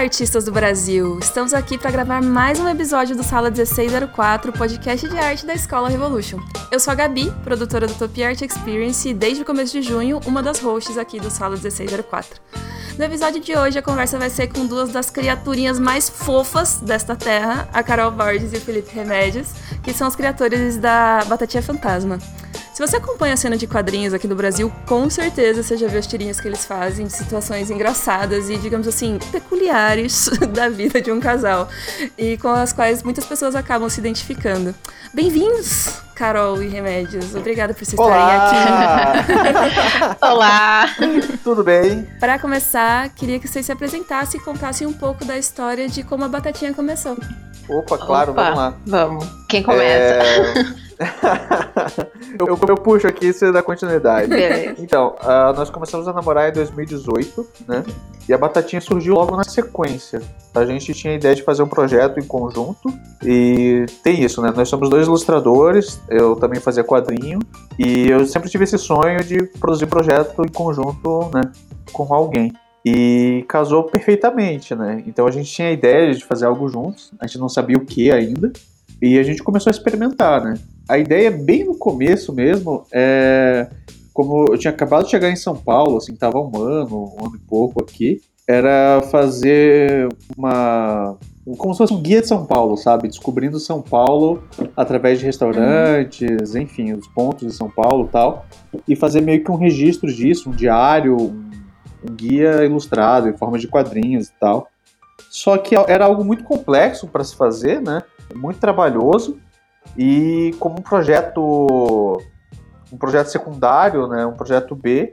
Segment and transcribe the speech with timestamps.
[0.00, 1.18] Artistas do Brasil!
[1.18, 5.90] Estamos aqui para gravar mais um episódio do Sala 1604, podcast de arte da Escola
[5.90, 6.38] Revolution.
[6.72, 10.18] Eu sou a Gabi, produtora do Top Art Experience e desde o começo de junho,
[10.24, 12.40] uma das hosts aqui do Sala 1604.
[12.96, 17.14] No episódio de hoje, a conversa vai ser com duas das criaturinhas mais fofas desta
[17.14, 19.48] terra, a Carol Borges e o Felipe Remédios,
[19.82, 22.18] que são os criadores da Batatinha Fantasma.
[22.80, 25.98] Se você acompanha a cena de quadrinhos aqui no Brasil, com certeza você já viu
[25.98, 31.12] as tirinhas que eles fazem de situações engraçadas e, digamos assim, peculiares da vida de
[31.12, 31.68] um casal
[32.16, 34.74] e com as quais muitas pessoas acabam se identificando.
[35.12, 37.34] Bem-vindos, Carol e Remédios.
[37.34, 39.24] Obrigada por vocês Olá!
[39.26, 40.16] estarem aqui.
[40.24, 40.86] Olá!
[41.44, 42.08] Tudo bem?
[42.18, 46.24] Para começar, queria que vocês se apresentassem e contassem um pouco da história de como
[46.24, 47.18] a Batatinha começou.
[47.68, 48.74] Opa, claro, Opa, vamos lá.
[48.86, 49.28] Vamos.
[49.50, 49.84] Quem começa?
[49.86, 50.89] É...
[52.38, 54.28] eu, eu puxo aqui e você dá continuidade.
[54.28, 54.74] Beleza.
[54.78, 57.82] Então, ah, nós começamos a namorar em 2018, né?
[58.28, 60.20] E a Batatinha surgiu logo na sequência.
[60.54, 62.92] A gente tinha a ideia de fazer um projeto em conjunto.
[63.24, 64.52] E tem isso, né?
[64.54, 67.38] Nós somos dois ilustradores, eu também fazia quadrinho.
[67.78, 71.50] E eu sempre tive esse sonho de produzir projeto em conjunto, né?
[71.92, 72.52] Com alguém.
[72.84, 75.02] E casou perfeitamente, né?
[75.06, 77.84] Então a gente tinha a ideia de fazer algo juntos, a gente não sabia o
[77.84, 78.52] que ainda.
[79.02, 80.54] E a gente começou a experimentar, né?
[80.90, 83.68] A ideia, bem no começo mesmo, é.
[84.12, 87.36] Como eu tinha acabado de chegar em São Paulo, assim, tava um ano, um ano
[87.36, 91.16] e pouco aqui, era fazer uma.
[91.56, 93.06] Como se fosse um guia de São Paulo, sabe?
[93.06, 94.42] Descobrindo São Paulo
[94.76, 98.44] através de restaurantes, enfim, os pontos de São Paulo tal.
[98.86, 103.68] E fazer meio que um registro disso, um diário, um guia ilustrado em forma de
[103.68, 104.66] quadrinhos e tal.
[105.30, 108.02] Só que era algo muito complexo para se fazer, né?
[108.34, 109.38] Muito trabalhoso.
[109.96, 112.18] E como um projeto
[112.92, 115.12] um projeto secundário, né, um projeto B,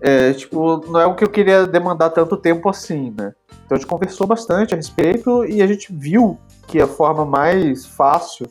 [0.00, 3.32] é, tipo, não é o que eu queria demandar tanto tempo assim, né?
[3.64, 6.36] Então a gente conversou bastante a respeito e a gente viu
[6.66, 8.48] que a forma mais fácil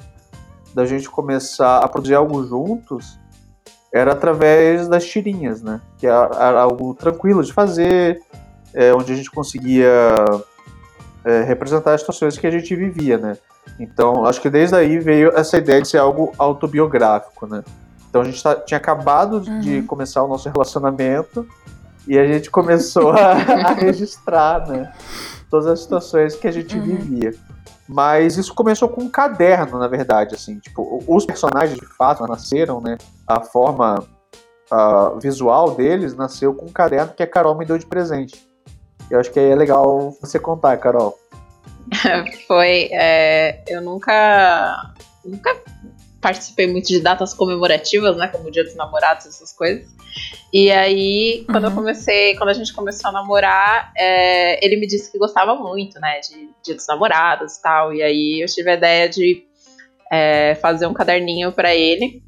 [0.73, 3.19] da gente começar a produzir algo juntos
[3.93, 5.81] era através das tirinhas, né?
[5.97, 8.21] Que era, era algo tranquilo de fazer,
[8.73, 10.23] é, onde a gente conseguia
[11.25, 13.37] é, representar as situações que a gente vivia, né?
[13.79, 17.63] Então, acho que desde aí veio essa ideia de ser algo autobiográfico, né?
[18.09, 19.85] Então, a gente tá, tinha acabado de Uhum.
[19.87, 21.47] começar o nosso relacionamento
[22.07, 23.31] e a gente começou a,
[23.69, 24.91] a registrar, né?
[25.49, 26.83] Todas as situações que a gente Uhum.
[26.83, 27.33] vivia.
[27.87, 30.59] Mas isso começou com um caderno, na verdade, assim.
[30.59, 32.97] Tipo, os personagens, de fato, nasceram, né?
[33.27, 34.03] A forma
[35.21, 38.47] visual deles nasceu com um caderno que a Carol me deu de presente.
[39.09, 41.17] Eu acho que aí é legal você contar, Carol.
[42.47, 42.89] Foi.
[42.91, 44.93] é, eu nunca.
[45.23, 45.55] Nunca
[46.19, 48.27] participei muito de datas comemorativas, né?
[48.27, 49.87] Como o Dia dos Namorados, essas coisas.
[50.53, 51.77] E aí, quando eu Uhum.
[51.77, 56.19] comecei, quando a gente começou a namorar, é, ele me disse que gostava muito, né?
[56.19, 57.93] De Dia dos Namorados e tal.
[57.93, 59.43] E aí eu tive a ideia de
[60.11, 62.21] é, fazer um caderninho pra ele.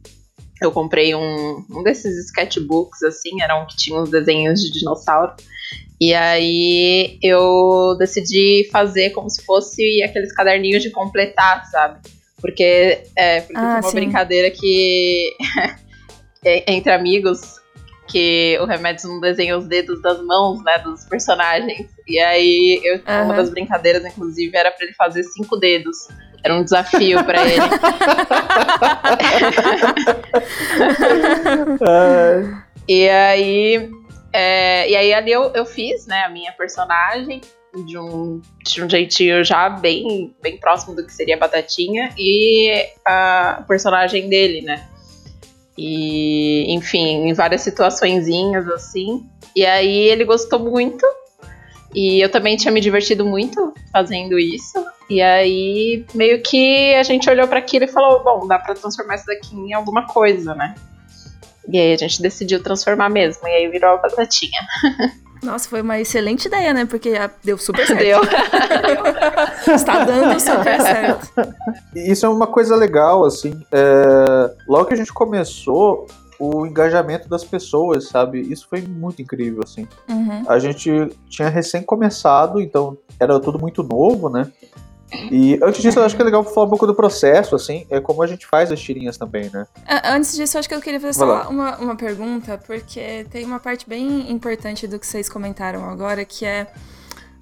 [0.62, 5.34] Eu comprei um, um desses sketchbooks, assim, era um que tinha uns desenhos de dinossauro.
[6.06, 12.02] E aí eu decidi fazer como se fosse aqueles caderninhos de completar, sabe?
[12.41, 13.96] Porque, é, porque Ah, uma sim.
[13.96, 15.30] brincadeira que
[16.44, 17.40] é, entre amigos
[18.09, 21.88] que o Remédios não desenha os dedos das mãos, né, dos personagens.
[22.06, 23.36] E aí eu, uma Aham.
[23.38, 25.96] das brincadeiras, inclusive, era pra ele fazer cinco dedos.
[26.44, 27.63] Era um desafio pra ele.
[32.86, 33.90] E aí,
[34.34, 37.40] é, e aí ali eu, eu fiz, né, a minha personagem
[37.86, 43.64] de um, de um jeitinho já bem, bem próximo do que seria Batatinha e a
[43.68, 44.88] personagem dele, né.
[45.78, 49.28] E, enfim, em várias situaçõezinhas assim.
[49.56, 51.06] E aí ele gostou muito.
[51.96, 54.84] E eu também tinha me divertido muito fazendo isso.
[55.10, 59.16] E aí, meio que a gente olhou para aquilo e falou: bom, dá pra transformar
[59.16, 60.75] isso daqui em alguma coisa, né?
[61.68, 63.48] E aí a gente decidiu transformar mesmo.
[63.48, 64.60] E aí virou a batatinha.
[65.44, 66.86] Nossa, foi uma excelente ideia, né?
[66.86, 67.13] Porque
[67.44, 68.00] deu super certo.
[68.00, 68.21] Deu.
[69.75, 71.27] Está dando super certo.
[71.94, 73.62] Isso é uma coisa legal, assim.
[73.71, 76.07] é, Logo que a gente começou,
[76.39, 78.39] o engajamento das pessoas, sabe?
[78.42, 79.88] Isso foi muito incrível, assim.
[80.09, 80.44] Uhum.
[80.48, 84.51] A gente tinha recém começado, então era tudo muito novo, né?
[85.31, 88.00] E antes disso, eu acho que é legal falar um pouco do processo, assim, é
[88.00, 89.65] como a gente faz as tirinhas também, né?
[89.88, 91.50] Ah, Antes disso, eu acho que eu queria fazer Vai só lá.
[91.50, 96.45] uma, uma pergunta, porque tem uma parte bem importante do que vocês comentaram agora, que
[96.45, 96.68] é.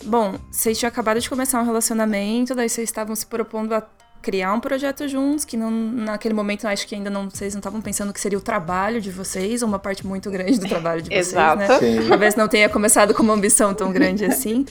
[0.03, 3.81] Bom, vocês tinham acabado de começar um relacionamento, daí vocês estavam se propondo a
[4.21, 7.81] criar um projeto juntos, que não, naquele momento acho que ainda não vocês não estavam
[7.81, 11.09] pensando que seria o trabalho de vocês, ou uma parte muito grande do trabalho de
[11.11, 11.57] vocês, Exato.
[11.57, 11.79] né?
[11.79, 12.07] Sim.
[12.07, 14.65] Talvez não tenha começado com uma ambição tão grande assim,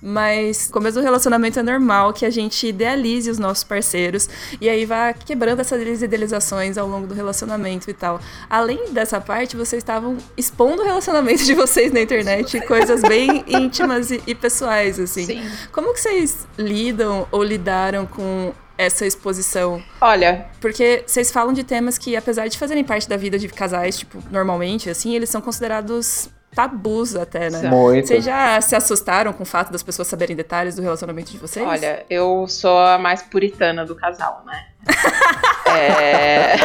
[0.00, 4.28] mas no começo do relacionamento é normal que a gente idealize os nossos parceiros
[4.60, 8.20] e aí vá quebrando essas idealizações ao longo do relacionamento e tal.
[8.48, 14.10] Além dessa parte, vocês estavam expondo o relacionamento de vocês na internet, coisas bem íntimas
[14.10, 15.26] e, e pessoais, assim.
[15.26, 15.50] Sim.
[15.72, 18.52] Como que vocês lidam ou lidaram com
[18.82, 19.82] essa exposição?
[20.00, 23.98] Olha, Porque vocês falam de temas que, apesar de fazerem parte da vida de casais,
[23.98, 27.62] tipo, normalmente, assim, eles são considerados tabus até, né?
[27.68, 28.08] Muito.
[28.08, 31.66] Vocês já se assustaram com o fato das pessoas saberem detalhes do relacionamento de vocês?
[31.66, 34.66] olha, eu sou a mais puritana do casal, né?
[35.66, 36.56] é...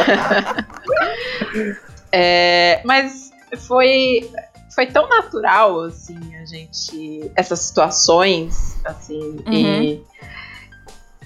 [2.12, 3.30] É, Mas
[3.66, 4.30] foi
[4.74, 10.02] foi tão natural assim a gente essas situações assim e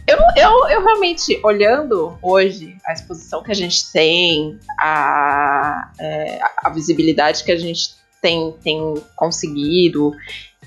[0.07, 6.71] eu, eu, eu realmente olhando hoje a exposição que a gente tem a, é, a-
[6.71, 10.13] visibilidade que a gente tem, tem conseguido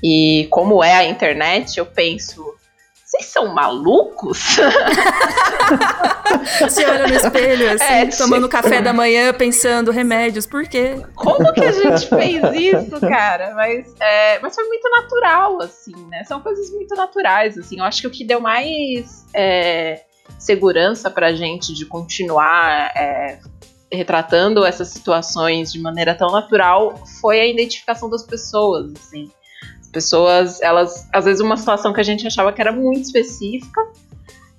[0.04, 2.55] e como é a internet eu penso
[3.16, 4.58] vocês são malucos
[6.70, 11.02] Se olha no espelho, assim, É, tomando café da manhã, pensando remédios, por quê?
[11.16, 13.54] Como que a gente fez isso, cara?
[13.56, 16.24] Mas, é, mas foi muito natural, assim, né?
[16.26, 17.80] São coisas muito naturais, assim.
[17.80, 20.04] Eu acho que o que deu mais é,
[20.38, 23.40] segurança pra gente de continuar é,
[23.92, 29.32] retratando essas situações de maneira tão natural foi a identificação das pessoas, assim.
[29.96, 33.82] As pessoas, elas, às vezes uma situação que a gente achava que era muito específica,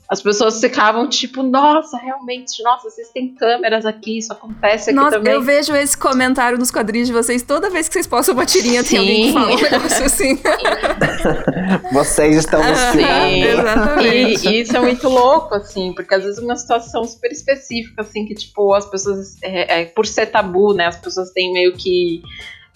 [0.08, 5.18] as pessoas ficavam tipo, nossa, realmente, nossa, vocês têm câmeras aqui, isso acontece aqui Nossa,
[5.18, 5.32] também.
[5.32, 8.82] eu vejo esse comentário nos quadrinhos de vocês toda vez que vocês postam uma tirinha,
[8.84, 9.34] tem alguém que Sim.
[9.34, 10.40] fala um negócio assim.
[11.92, 13.42] Vocês estão nos Ah, Sim.
[13.42, 14.48] Exatamente.
[14.48, 18.24] E, e isso é muito louco, assim, porque às vezes uma situação super específica, assim,
[18.24, 22.22] que, tipo, as pessoas, é, é, por ser tabu, né, as pessoas têm meio que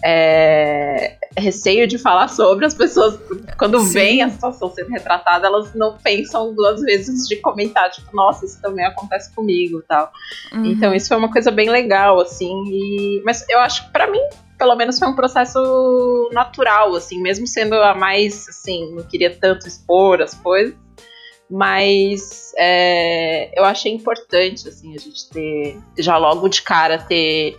[0.04, 3.18] é, receio de falar sobre, as pessoas,
[3.58, 3.92] quando Sim.
[3.92, 8.60] veem a situação sendo retratada, elas não pensam duas vezes de comentar, tipo, nossa, isso
[8.60, 10.10] também acontece comigo e tal.
[10.52, 10.66] Uhum.
[10.66, 12.52] Então isso foi uma coisa bem legal, assim.
[12.66, 13.22] E...
[13.24, 14.22] Mas eu acho que pra mim,
[14.58, 19.66] pelo menos, foi um processo natural, assim, mesmo sendo a mais, assim, não queria tanto
[19.66, 20.74] expor as coisas.
[21.52, 27.56] Mas é, eu achei importante, assim, a gente ter, já logo de cara, ter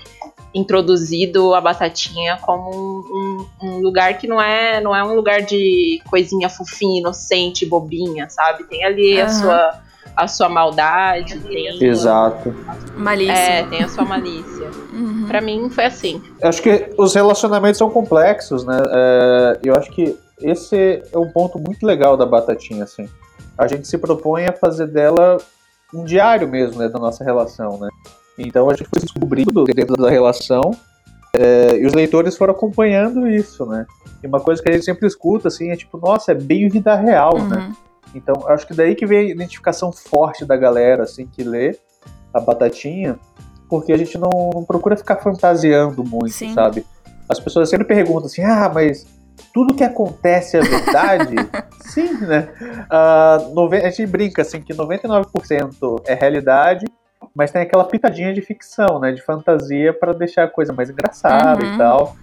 [0.54, 5.42] introduzido a batatinha como um, um- um lugar que não é, não é um lugar
[5.42, 8.64] de coisinha fofinha, inocente, bobinha, sabe?
[8.66, 9.34] Tem ali a Aham.
[9.34, 9.82] sua
[10.14, 12.56] a sua maldade, tem a sua- Exato.
[12.98, 13.32] Malícia.
[13.34, 14.70] é, tem a sua malícia.
[14.92, 15.26] Uhum.
[15.26, 16.22] Pra mim foi assim.
[16.44, 18.78] Acho que os relacionamentos são complexos, né?
[18.92, 23.08] É, eu acho que esse é um ponto muito legal da batatinha, assim.
[23.58, 25.38] A gente se propõe a fazer dela
[25.94, 27.88] um diário mesmo, né, da nossa relação, né?
[28.46, 30.72] Então a gente foi descobrindo dentro da relação
[31.34, 33.86] é, e os leitores foram acompanhando isso, né?
[34.24, 36.94] E uma coisa que a gente sempre escuta, assim, é tipo, nossa, é bem vida
[36.96, 37.58] real, né?
[37.58, 37.76] Uhum.
[38.14, 41.78] Então, eu acho que daí que vem a identificação forte da galera, assim, que lê
[42.34, 43.18] a batatinha,
[43.70, 46.54] porque a gente não, não procura ficar fantasiando muito, Sim.
[46.54, 46.86] sabe?
[47.30, 49.08] As pessoas sempre perguntam assim, ah, mas
[49.54, 51.36] tudo que acontece é verdade?
[51.80, 52.50] Sim, né?
[53.54, 56.86] Nove- A gente brinca, assim, que 99% é realidade,
[57.36, 59.12] mas tem aquela pitadinha de ficção, né?
[59.12, 61.74] De fantasia para deixar a coisa mais engraçada Uhum.
[61.74, 62.16] e tal.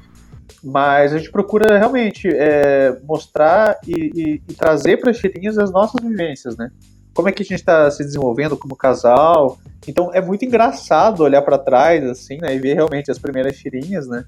[0.63, 5.71] Mas a gente procura realmente é, mostrar e, e- e trazer para as tirinhas as
[5.71, 6.71] nossas vivências, né?
[7.15, 9.59] Como é que a gente está se desenvolvendo como casal.
[9.87, 12.55] Então é muito engraçado olhar para trás, assim, né?
[12.55, 14.25] E ver realmente as primeiras tirinhas, né?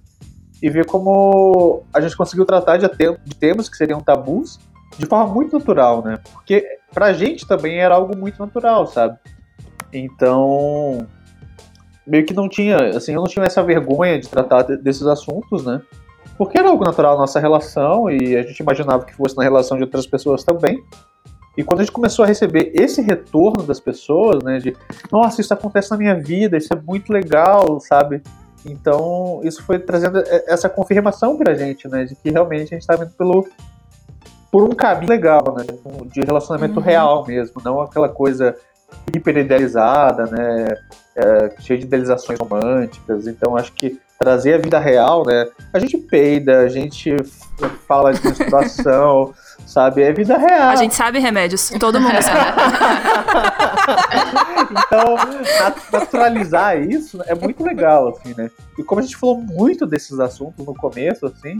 [0.62, 2.86] E ver como a gente conseguiu tratar de,
[3.24, 4.58] de temas que seriam tabus
[4.98, 6.18] de forma muito natural, né?
[6.32, 9.18] Porque pra gente também era algo muito natural, sabe?
[9.92, 11.06] Então,
[12.06, 15.64] meio que não tinha, assim, eu não tinha essa vergonha de tratar de- desses assuntos,
[15.64, 15.80] né?
[16.38, 19.76] Porque era algo natural na nossa relação e a gente imaginava que fosse na relação
[19.76, 20.82] de outras pessoas também.
[21.56, 24.74] E quando a gente começou a receber esse retorno das pessoas, né, de
[25.12, 28.22] nossa, isso acontece na minha vida, isso é muito legal, sabe?
[28.64, 33.04] Então, isso foi trazendo essa confirmação pra gente, né, de que realmente a gente estava
[33.04, 33.46] indo pelo
[34.50, 35.64] por um caminho legal, né,
[36.12, 36.84] de relacionamento Uhum.
[36.84, 38.56] real mesmo, não aquela coisa
[39.14, 40.68] hiper idealizada, né,
[41.16, 43.26] é, cheia de idealizações românticas.
[43.26, 47.16] Então, acho que trazer a vida real, né, a gente peida, a gente
[47.88, 49.32] fala de menstruação,
[49.66, 50.70] sabe, é vida real.
[50.70, 52.60] A gente sabe remédios, todo mundo sabe.
[54.70, 58.50] Então, nat- naturalizar isso é muito legal, assim, né?
[58.78, 61.58] E como a gente falou muito desses assuntos no começo, assim,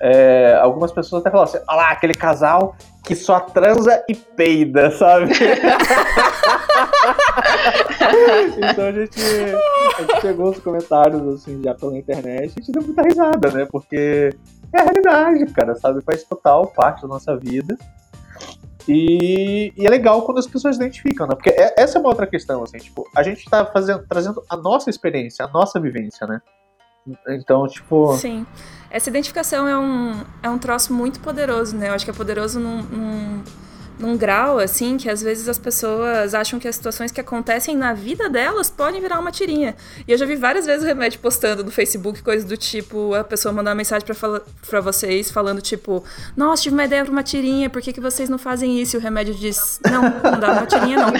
[0.00, 4.90] é, algumas pessoas até falaram assim, olha lá, aquele casal que só transa e peida,
[4.92, 5.32] sabe?
[8.56, 9.20] então a gente,
[9.96, 13.50] a gente pegou os comentários assim já pela internet e a gente deu muita risada,
[13.50, 13.66] né?
[13.70, 14.30] Porque
[14.72, 16.02] é a realidade, cara, sabe?
[16.02, 17.76] Faz total parte da nossa vida.
[18.86, 21.34] E, e, é legal quando as pessoas identificam, né?
[21.34, 24.56] Porque é, essa é uma outra questão, assim, tipo, a gente tá fazendo, trazendo a
[24.56, 26.40] nossa experiência, a nossa vivência, né?
[27.28, 28.14] Então, tipo.
[28.16, 28.46] Sim.
[28.90, 31.88] Essa identificação é um, é um troço muito poderoso, né?
[31.88, 33.42] Eu acho que é poderoso num, num
[33.98, 37.92] num grau, assim, que às vezes as pessoas acham que as situações que acontecem na
[37.92, 39.74] vida delas podem virar uma tirinha.
[40.06, 43.24] E eu já vi várias vezes o remédio postando no Facebook coisas do tipo, a
[43.24, 46.04] pessoa mandar uma mensagem pra, fala, pra vocês falando, tipo,
[46.36, 48.96] nossa, tive uma ideia pra uma tirinha, por que, que vocês não fazem isso?
[48.96, 51.08] E o remédio diz, não, não dá uma tirinha, não.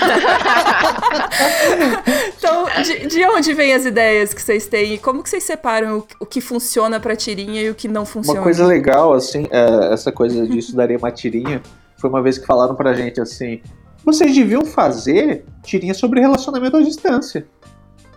[2.38, 4.94] então, de, de, onde vêm as ideias que vocês têm?
[4.94, 8.06] E como que vocês separam o, o que funciona pra tirinha e o que não
[8.06, 8.38] funciona?
[8.38, 11.60] Uma coisa legal, assim, é essa coisa disso daria uma tirinha
[11.98, 13.60] foi uma vez que falaram pra gente assim:
[14.04, 17.46] vocês deviam fazer tirinha sobre relacionamento à distância.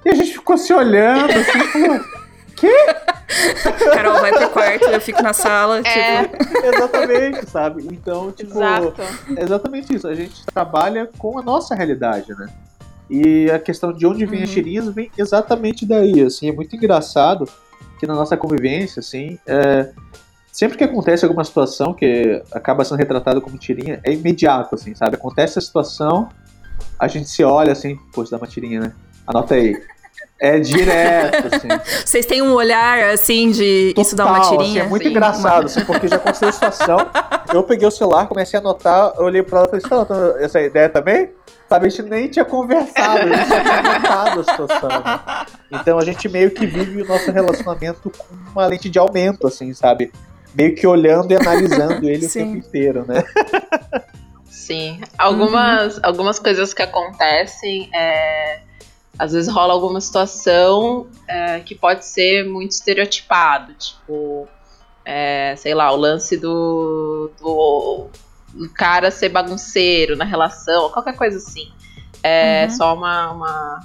[0.06, 2.00] E a gente ficou se olhando assim, falou,
[2.56, 2.76] quê?
[3.94, 6.24] Carol vai pro quarto, eu fico na sala, é.
[6.24, 6.38] tipo.
[6.66, 7.88] Exatamente, sabe?
[7.92, 9.02] Então, tipo, Exato.
[9.36, 10.08] é exatamente isso.
[10.08, 12.48] A gente trabalha com a nossa realidade, né?
[13.10, 14.46] E a questão de onde vem uhum.
[14.46, 17.46] as tirinhas vem exatamente daí, assim, é muito engraçado
[18.00, 19.92] que na nossa convivência, assim, é,
[20.52, 25.16] sempre que acontece alguma situação que acaba sendo retratada como tirinha, é imediato, assim, sabe?
[25.16, 26.30] Acontece a situação,
[27.00, 28.94] a gente se olha assim, pô, dá uma tirinha, né?
[29.26, 29.82] Anota aí.
[30.40, 31.68] É direto, assim.
[32.04, 34.82] Vocês têm um olhar, assim, de Total, isso dá uma tirinha?
[34.82, 35.10] Assim, é muito Sim.
[35.10, 36.98] engraçado, assim, porque já aconteceu a situação.
[37.54, 40.60] Eu peguei o celular, comecei a anotar, eu olhei pra ela e falei, tá essa
[40.60, 41.30] ideia também?
[41.70, 44.90] Sabe, a gente nem tinha conversado, a gente só tinha anotado a situação.
[44.90, 45.46] Né?
[45.72, 49.74] Então a gente meio que vive o nosso relacionamento com uma lente de aumento, assim,
[49.74, 50.12] sabe?
[50.54, 53.24] Meio que olhando e analisando ele o tempo inteiro, né?
[54.46, 55.02] Sim.
[55.18, 56.02] Algumas, uhum.
[56.04, 58.62] algumas coisas que acontecem, é,
[59.18, 64.48] às vezes rola alguma situação é, que pode ser muito estereotipado, tipo,
[65.06, 68.08] é, sei lá, o lance do, do,
[68.54, 71.72] do cara ser bagunceiro na relação, qualquer coisa assim.
[72.24, 72.76] É uhum.
[72.76, 73.80] só uma, uma,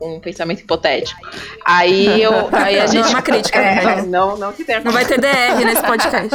[0.00, 1.20] um pensamento hipotético.
[1.64, 3.02] Aí, eu, aí a gente.
[3.02, 3.58] Não é uma crítica.
[3.58, 4.02] É, né?
[4.02, 4.80] não, não que tenha.
[4.80, 6.30] Não vai ter DR nesse podcast.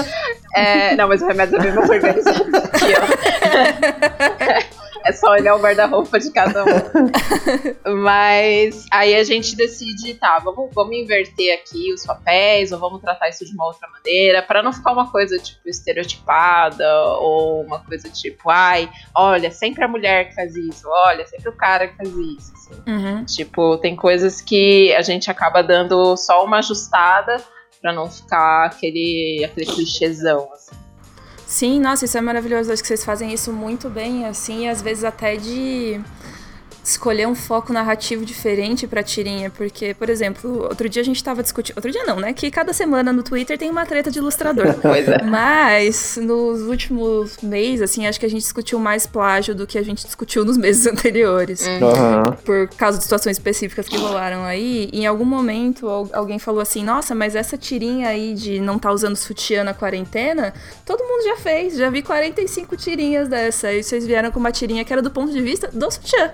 [0.56, 3.02] É, não, mas o remédio é bem mais organizado que eu.
[5.04, 6.68] É só olhar o guarda-roupa de cada um.
[8.04, 13.30] Mas aí a gente decide, tá, vamos, vamos inverter aqui os papéis, ou vamos tratar
[13.30, 16.86] isso de uma outra maneira, para não ficar uma coisa, tipo, estereotipada,
[17.20, 21.56] ou uma coisa tipo, ai, olha, sempre a mulher que faz isso, olha, sempre o
[21.56, 22.54] cara que faz isso.
[22.54, 22.84] Assim.
[22.88, 23.26] Uhum.
[23.26, 27.42] Tipo, tem coisas que a gente acaba dando só uma ajustada
[27.82, 30.81] para não ficar aquele, aquele clichêzão, assim.
[31.52, 32.72] Sim, nossa, isso é maravilhoso.
[32.72, 36.00] Acho que vocês fazem isso muito bem, assim, às vezes até de
[36.84, 41.44] escolher um foco narrativo diferente pra tirinha, porque, por exemplo, outro dia a gente tava
[41.44, 44.74] discutindo, outro dia não, né, que cada semana no Twitter tem uma treta de ilustrador.
[44.82, 45.24] pois é.
[45.24, 49.84] Mas nos últimos meses, assim, acho que a gente discutiu mais plágio do que a
[49.84, 51.66] gente discutiu nos meses anteriores.
[51.66, 52.36] Uhum.
[52.44, 57.14] Por causa de situações específicas que rolaram aí, em algum momento alguém falou assim: "Nossa,
[57.14, 60.54] mas essa tirinha aí de não tá usando sutiã na quarentena,
[60.86, 63.72] todo mundo já fez, já vi 45 tirinhas dessa".
[63.72, 66.32] E vocês vieram com uma tirinha que era do ponto de vista do sutiã.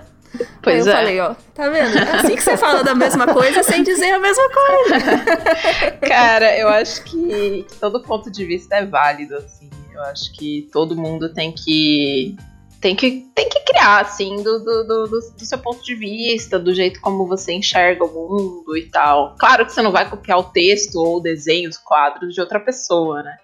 [0.62, 0.96] Pois Aí eu é.
[0.96, 1.96] falei, ó, tá vendo?
[1.96, 5.98] É assim que você fala da mesma coisa sem dizer a mesma coisa.
[6.06, 9.70] Cara, eu acho que, todo ponto de vista é válido, assim.
[9.92, 12.36] Eu acho que todo mundo tem que
[12.80, 16.72] tem que, tem que criar, assim, do, do, do, do, seu ponto de vista, do
[16.72, 19.34] jeito como você enxerga o mundo e tal.
[19.36, 22.60] Claro que você não vai copiar o texto ou o desenho, os quadros de outra
[22.60, 23.36] pessoa, né?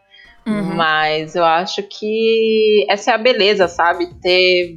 [0.46, 0.74] Uhum.
[0.76, 4.14] Mas eu acho que essa é a beleza, sabe?
[4.20, 4.76] Ter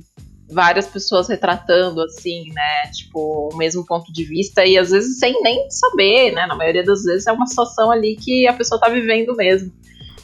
[0.50, 2.92] várias pessoas retratando, assim, né?
[2.92, 6.46] Tipo, o mesmo ponto de vista, e às vezes sem nem saber, né?
[6.46, 9.72] Na maioria das vezes é uma situação ali que a pessoa tá vivendo mesmo.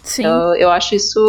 [0.03, 0.25] Sim.
[0.25, 1.19] Eu, eu acho isso.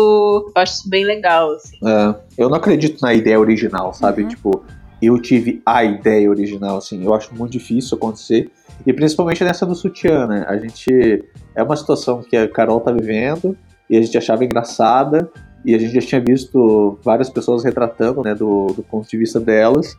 [0.55, 1.79] Eu acho isso bem legal, assim.
[1.85, 4.23] É, eu não acredito na ideia original, sabe?
[4.23, 4.29] Uhum.
[4.29, 4.65] Tipo,
[5.01, 7.05] eu tive a ideia original, assim.
[7.05, 8.51] Eu acho muito difícil acontecer.
[8.85, 10.45] E principalmente nessa do sutiã, né?
[10.49, 11.25] A gente.
[11.55, 13.57] É uma situação que a Carol tá vivendo
[13.89, 15.31] e a gente achava engraçada
[15.65, 19.41] e a gente já tinha visto várias pessoas retratando, né, do, do ponto de vista
[19.41, 19.97] delas,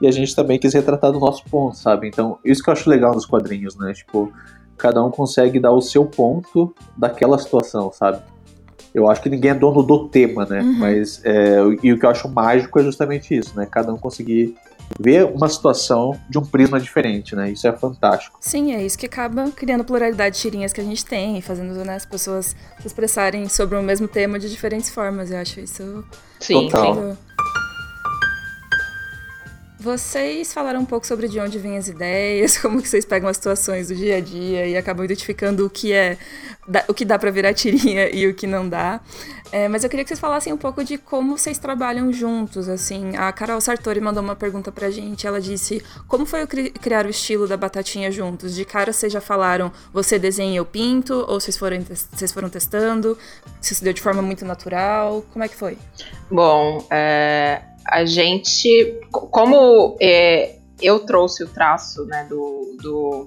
[0.00, 2.06] e a gente também quis retratar do nosso ponto, sabe?
[2.06, 3.92] Então, isso que eu acho legal nos quadrinhos, né?
[3.92, 4.32] Tipo,
[4.76, 8.22] cada um consegue dar o seu ponto daquela situação, sabe?
[8.94, 10.60] Eu acho que ninguém é dono do tema, né?
[10.60, 10.78] Uhum.
[10.78, 13.66] Mas, é, e o que eu acho mágico é justamente isso, né?
[13.68, 14.54] Cada um conseguir
[14.98, 17.50] ver uma situação de um prisma diferente, né?
[17.50, 18.38] Isso é fantástico.
[18.40, 21.96] Sim, é isso que acaba criando pluralidade de tirinhas que a gente tem, fazendo né,
[21.96, 25.30] as pessoas se expressarem sobre o mesmo tema de diferentes formas.
[25.30, 26.04] Eu acho isso
[26.40, 27.16] Sim, Total.
[29.88, 33.38] Vocês falaram um pouco sobre de onde vêm as ideias, como que vocês pegam as
[33.38, 36.18] situações do dia a dia e acabam identificando o que é
[36.86, 39.00] o que dá para virar tirinha e o que não dá.
[39.50, 43.16] É, mas eu queria que vocês falassem um pouco de como vocês trabalham juntos, assim.
[43.16, 47.48] A Carol Sartori mandou uma pergunta pra gente, ela disse, como foi criar o estilo
[47.48, 48.54] da Batatinha juntos?
[48.54, 53.16] De cara vocês já falaram, você desenha eu pinto, ou vocês foram, vocês foram testando?
[53.58, 55.24] Se isso deu de forma muito natural?
[55.32, 55.78] Como é que foi?
[56.30, 63.26] Bom, é, a gente, como é, eu trouxe o traço né, do, do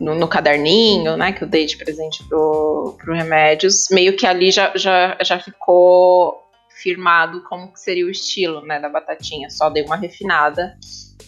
[0.00, 4.50] no, no, caderninho, né, que eu dei de presente pro, pro Remédios, meio que ali
[4.50, 6.42] já, já, já ficou
[6.82, 9.48] firmado como que seria o estilo, né, da batatinha.
[9.48, 10.76] Só dei uma refinada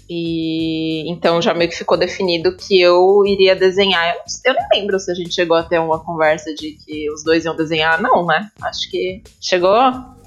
[0.08, 4.14] e então já meio que ficou definido que eu iria desenhar.
[4.44, 7.44] Eu não lembro se a gente chegou a ter uma conversa de que os dois
[7.44, 8.50] iam desenhar, não, né?
[8.62, 9.78] Acho que chegou.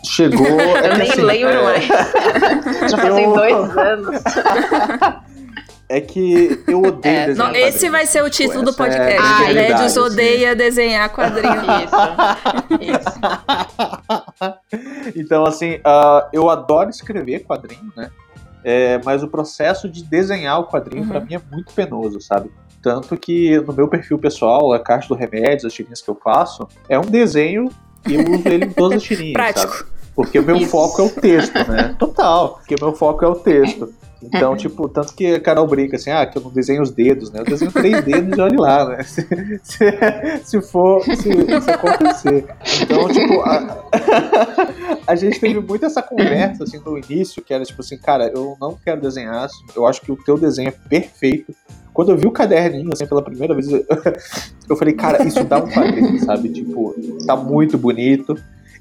[0.08, 0.48] Chegou.
[0.48, 1.64] eu é nem assim, lembro é...
[1.64, 1.88] mais.
[2.92, 3.34] já eu...
[3.34, 4.22] dois anos.
[5.90, 7.54] É que eu odeio é, desenhar.
[7.54, 9.14] Não, esse vai ser o título do podcast.
[9.14, 10.00] É, ah, Médios assim.
[10.00, 11.64] odeia desenhar quadrinhos.
[12.82, 13.22] Isso.
[14.52, 15.16] Isso.
[15.16, 18.12] então, assim, uh, eu adoro escrever quadrinho, né?
[18.66, 21.08] É, mas o processo de desenhar o quadrinho uhum.
[21.08, 22.52] para mim é muito penoso, sabe?
[22.82, 26.68] Tanto que no meu perfil pessoal, a caixa do remédio, as tirinhas que eu faço,
[26.90, 27.70] é um desenho
[28.06, 29.34] e eu uso ele em todas as tirinhas.
[29.34, 29.74] Prático.
[29.74, 29.97] Sabe?
[30.18, 30.72] Porque o meu Isso.
[30.72, 31.94] foco é o texto, né?
[32.00, 32.56] Total.
[32.56, 33.94] Porque o meu foco é o texto.
[34.24, 34.58] Então, uhum.
[34.58, 37.42] tipo, tanto que a Carol brinca assim, ah, que eu não desenho os dedos, né?
[37.42, 39.04] Eu desenho três dedos e olhe lá, né?
[39.06, 39.22] Se,
[39.62, 42.46] se, se for, se, se, acontecer.
[42.82, 43.86] Então, tipo, a,
[45.06, 48.58] a, gente teve muito essa conversa, assim, no início, que era tipo assim, cara, eu
[48.60, 51.54] não quero desenhar, eu acho que o teu desenho é perfeito.
[51.94, 53.68] Quando eu vi o caderninho, assim, pela primeira vez,
[54.68, 56.50] eu falei, cara, isso dá um quadrinho, sabe?
[56.50, 56.96] Tipo,
[57.28, 58.36] tá muito bonito.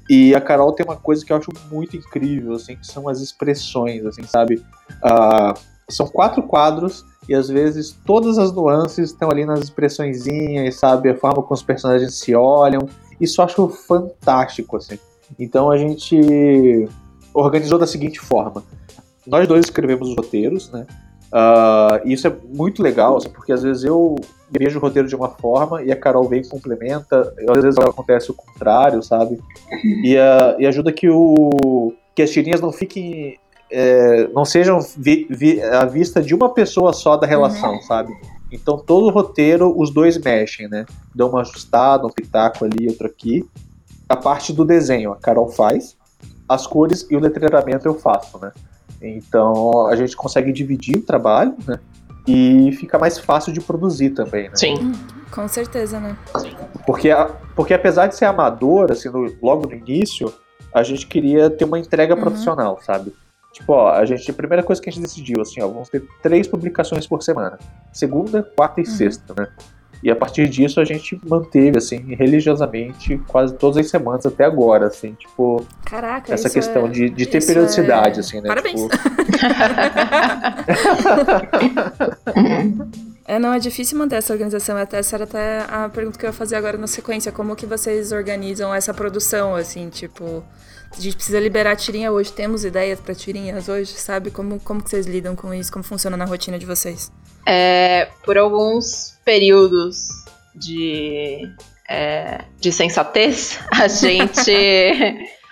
[0.09, 3.21] E a Carol tem uma coisa que eu acho muito incrível, assim, que são as
[3.21, 4.63] expressões, assim, sabe?
[5.03, 11.09] Uh, são quatro quadros e às vezes todas as nuances estão ali nas expressõezinhas, sabe?
[11.09, 12.87] A forma como os personagens se olham.
[13.19, 14.97] Isso eu acho fantástico, assim.
[15.37, 16.87] Então a gente
[17.33, 18.63] organizou da seguinte forma.
[19.25, 20.85] Nós dois escrevemos os roteiros, né?
[21.27, 24.15] Uh, isso é muito legal, assim, porque às vezes eu
[24.49, 27.77] vejo o roteiro de uma forma e a Carol vem e complementa, e às vezes
[27.77, 29.39] acontece o contrário, sabe?
[30.03, 33.37] E, uh, e ajuda que, o, que as tirinhas não fiquem.
[33.69, 37.81] É, não sejam vi, vi, à vista de uma pessoa só da relação, uhum.
[37.81, 38.13] sabe?
[38.49, 40.85] Então todo o roteiro, os dois mexem, né?
[41.13, 43.45] Dão uma ajustada, um pitaco ali, outro aqui.
[44.07, 45.97] A parte do desenho, a Carol faz.
[46.47, 48.53] As cores e o letreiramento eu faço, né?
[49.01, 51.79] Então a gente consegue dividir o trabalho, né?
[52.27, 54.55] E fica mais fácil de produzir também, né?
[54.55, 54.75] Sim.
[54.75, 54.91] Hum,
[55.31, 56.17] com certeza, né?
[56.85, 57.09] Porque,
[57.55, 60.33] porque apesar de ser amador, assim, no, logo no início,
[60.73, 62.21] a gente queria ter uma entrega uhum.
[62.21, 63.13] profissional, sabe?
[63.53, 66.05] Tipo, ó, a gente, a primeira coisa que a gente decidiu, assim, ó, vamos ter
[66.21, 67.57] três publicações por semana.
[67.93, 68.89] Segunda, quarta e uhum.
[68.89, 69.47] sexta, né?
[70.03, 74.87] E a partir disso a gente manteve, assim, religiosamente quase todas as semanas até agora,
[74.87, 75.65] assim, tipo.
[75.83, 76.89] Caraca, Essa questão é...
[76.89, 78.19] de, de ter periodicidade, é...
[78.19, 78.47] assim, né?
[78.47, 78.81] Parabéns!
[78.81, 78.93] Tipo...
[83.25, 84.77] é, não, é difícil manter essa organização.
[84.77, 87.31] Até, essa era até a pergunta que eu ia fazer agora na sequência.
[87.31, 90.43] Como que vocês organizam essa produção, assim, tipo.
[90.95, 92.31] A gente precisa liberar a tirinha hoje.
[92.31, 94.31] Temos ideias para tirinhas hoje, sabe?
[94.31, 95.71] Como, como que vocês lidam com isso?
[95.71, 97.11] Como funciona na rotina de vocês?
[97.45, 100.07] É, por alguns períodos
[100.55, 101.49] de,
[101.87, 104.51] é, de sensatez, a gente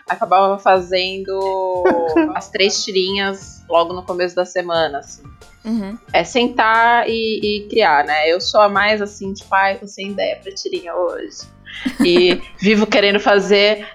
[0.08, 1.84] acabava fazendo
[2.36, 5.24] as três tirinhas logo no começo da semana, assim.
[5.64, 5.98] Uhum.
[6.14, 8.30] É sentar e, e, criar, né?
[8.30, 11.55] Eu sou a mais assim, tipo, ai, tô sem ideia pra tirinha hoje.
[12.04, 13.88] E vivo querendo fazer.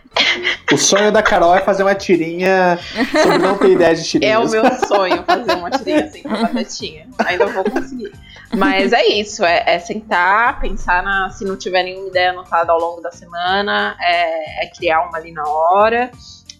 [0.72, 2.78] O sonho da Carol é fazer uma tirinha
[3.22, 4.32] sobre não ter ideia de tirinha.
[4.32, 7.08] É o meu sonho fazer uma tirinha assim com batatinha.
[7.26, 8.12] Ainda vou conseguir.
[8.56, 11.30] Mas é isso, é, é, sentar, pensar na.
[11.30, 15.32] Se não tiver nenhuma ideia anotada ao longo da semana, é, é criar uma ali
[15.32, 16.10] na hora.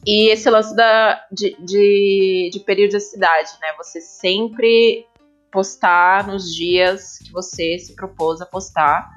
[0.07, 3.69] E esse lance da, de, de, de periodicidade, né?
[3.77, 5.05] Você sempre
[5.51, 9.11] postar nos dias que você se propôs a postar.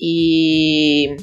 [0.00, 1.16] E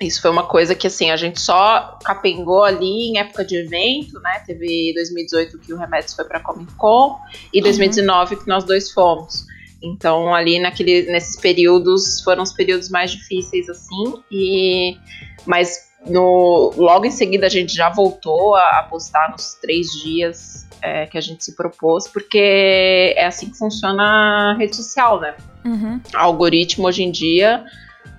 [0.00, 4.20] isso foi uma coisa que assim a gente só capengou ali em época de evento,
[4.20, 4.42] né?
[4.46, 7.18] Teve 2018 que o Remédios foi para Comic Con
[7.52, 8.40] e 2019 uhum.
[8.42, 9.44] que nós dois fomos.
[9.82, 14.96] Então ali naquele, nesses períodos foram os períodos mais difíceis assim e
[15.44, 20.66] mas no, logo em seguida a gente já voltou a, a postar nos três dias
[20.80, 25.34] é, que a gente se propôs, porque é assim que funciona a rede social, né?
[25.64, 26.00] Uhum.
[26.14, 27.64] O algoritmo hoje em dia,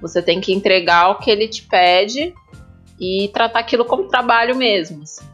[0.02, 2.34] você tem que entregar o que ele te pede
[3.00, 5.04] e tratar aquilo como trabalho mesmo.
[5.04, 5.26] Assim.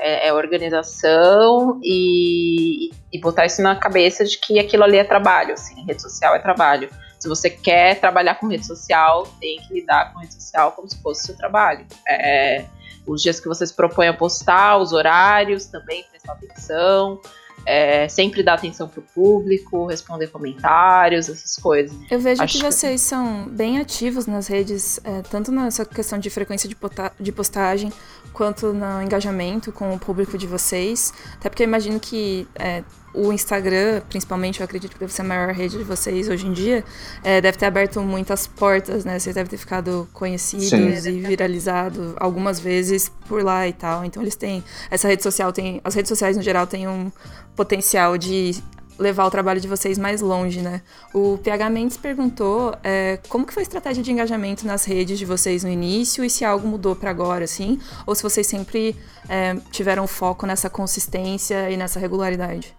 [0.00, 5.54] É, é organização e, e botar isso na cabeça de que aquilo ali é trabalho,
[5.54, 6.90] assim, rede social é trabalho.
[7.18, 11.00] Se você quer trabalhar com rede social, tem que lidar com rede social como se
[11.00, 11.86] fosse seu trabalho.
[12.06, 12.66] É,
[13.06, 17.20] os dias que você se propõe a postar, os horários também, prestar atenção
[17.66, 21.96] é, sempre dar atenção pro público, responder comentários, essas coisas.
[22.10, 23.08] Eu vejo Acho que vocês que...
[23.08, 26.76] são bem ativos nas redes, é, tanto nessa questão de frequência de,
[27.20, 27.92] de postagem,
[28.32, 31.12] quanto no engajamento com o público de vocês.
[31.38, 32.82] Até porque eu imagino que é,
[33.14, 36.52] o Instagram, principalmente, eu acredito que deve ser a maior rede de vocês hoje em
[36.52, 36.84] dia,
[37.22, 39.18] é, deve ter aberto muitas portas, né?
[39.18, 41.10] Vocês devem ter ficado conhecidos Sim.
[41.10, 44.04] e viralizado algumas vezes por lá e tal.
[44.04, 44.64] Então eles têm.
[44.90, 45.80] Essa rede social tem.
[45.84, 47.10] As redes sociais no geral têm um
[47.54, 48.60] potencial de
[48.98, 50.82] levar o trabalho de vocês mais longe, né?
[51.12, 55.24] O PH Mendes perguntou é, como que foi a estratégia de engajamento nas redes de
[55.24, 58.96] vocês no início e se algo mudou para agora, assim, ou se vocês sempre
[59.28, 62.74] é, tiveram foco nessa consistência e nessa regularidade.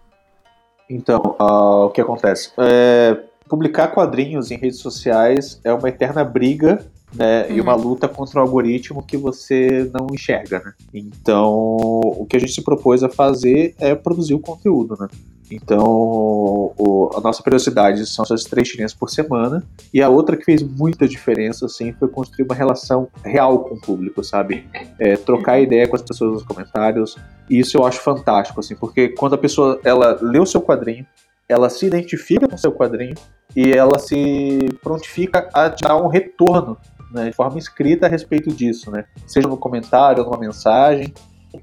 [0.89, 2.51] Então, uh, o que acontece?
[2.57, 3.17] É,
[3.47, 7.55] publicar quadrinhos em redes sociais é uma eterna briga né, uhum.
[7.55, 7.89] e uma uhum.
[7.89, 10.73] luta contra um algoritmo que você não enxerga, né?
[10.93, 15.07] Então, o que a gente se propôs a fazer é produzir o conteúdo, né?
[15.51, 19.63] Então, o, a nossa periodicidade são essas três tirinhas por semana.
[19.93, 23.81] E a outra que fez muita diferença, assim, foi construir uma relação real com o
[23.81, 24.67] público, sabe?
[24.99, 27.15] É, trocar ideia com as pessoas nos comentários.
[27.49, 31.05] E isso eu acho fantástico, assim, porque quando a pessoa ela lê o seu quadrinho,
[31.47, 33.15] ela se identifica com o seu quadrinho
[33.55, 36.75] e ela se prontifica a dar um retorno
[37.11, 39.05] né, de forma escrita a respeito disso, né?
[39.25, 41.13] Seja no comentário ou numa mensagem.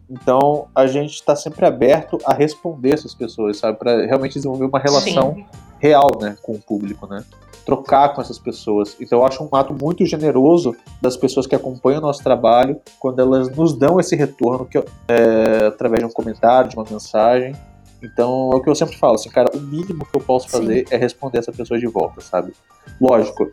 [0.09, 4.78] Então a gente está sempre aberto a responder essas pessoas, sabe, para realmente desenvolver uma
[4.78, 5.44] relação Sim.
[5.78, 7.24] real, né, com o público, né?
[7.64, 8.96] Trocar com essas pessoas.
[9.00, 13.20] Então eu acho um ato muito generoso das pessoas que acompanham o nosso trabalho quando
[13.20, 17.55] elas nos dão esse retorno que, é, através de um comentário, de uma mensagem.
[18.02, 20.88] Então é o que eu sempre falo, assim, cara, o mínimo que eu posso fazer
[20.88, 20.94] Sim.
[20.94, 22.52] é responder essa pessoa de volta, sabe?
[23.00, 23.48] Lógico,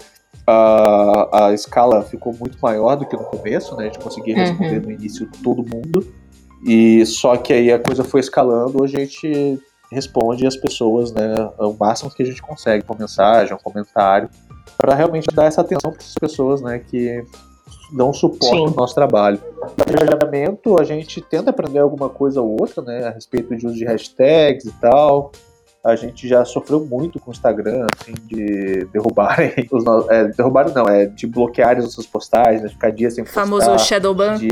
[0.50, 3.84] a, a escala ficou muito maior do que no começo, né?
[3.84, 4.86] A gente conseguia responder uhum.
[4.86, 6.06] no início todo mundo.
[6.66, 9.60] E só que aí a coisa foi escalando, a gente
[9.92, 14.30] responde as pessoas, né, o máximo que a gente consegue, com mensagem, um comentário,
[14.78, 17.24] para realmente dar essa atenção para as pessoas, né, que
[17.92, 19.40] dão suporte ao nosso trabalho.
[19.78, 23.76] No engajamento, a gente tenta aprender alguma coisa ou outra, né, a respeito de uso
[23.76, 25.32] de hashtags e tal,
[25.90, 30.86] a gente já sofreu muito com o Instagram, assim, de derrubarem os é, derrubarem não,
[30.86, 33.42] é de bloquearem as suas postagens, né, ficar dias sem postar.
[33.42, 34.36] Famoso Shadowban.
[34.36, 34.48] De...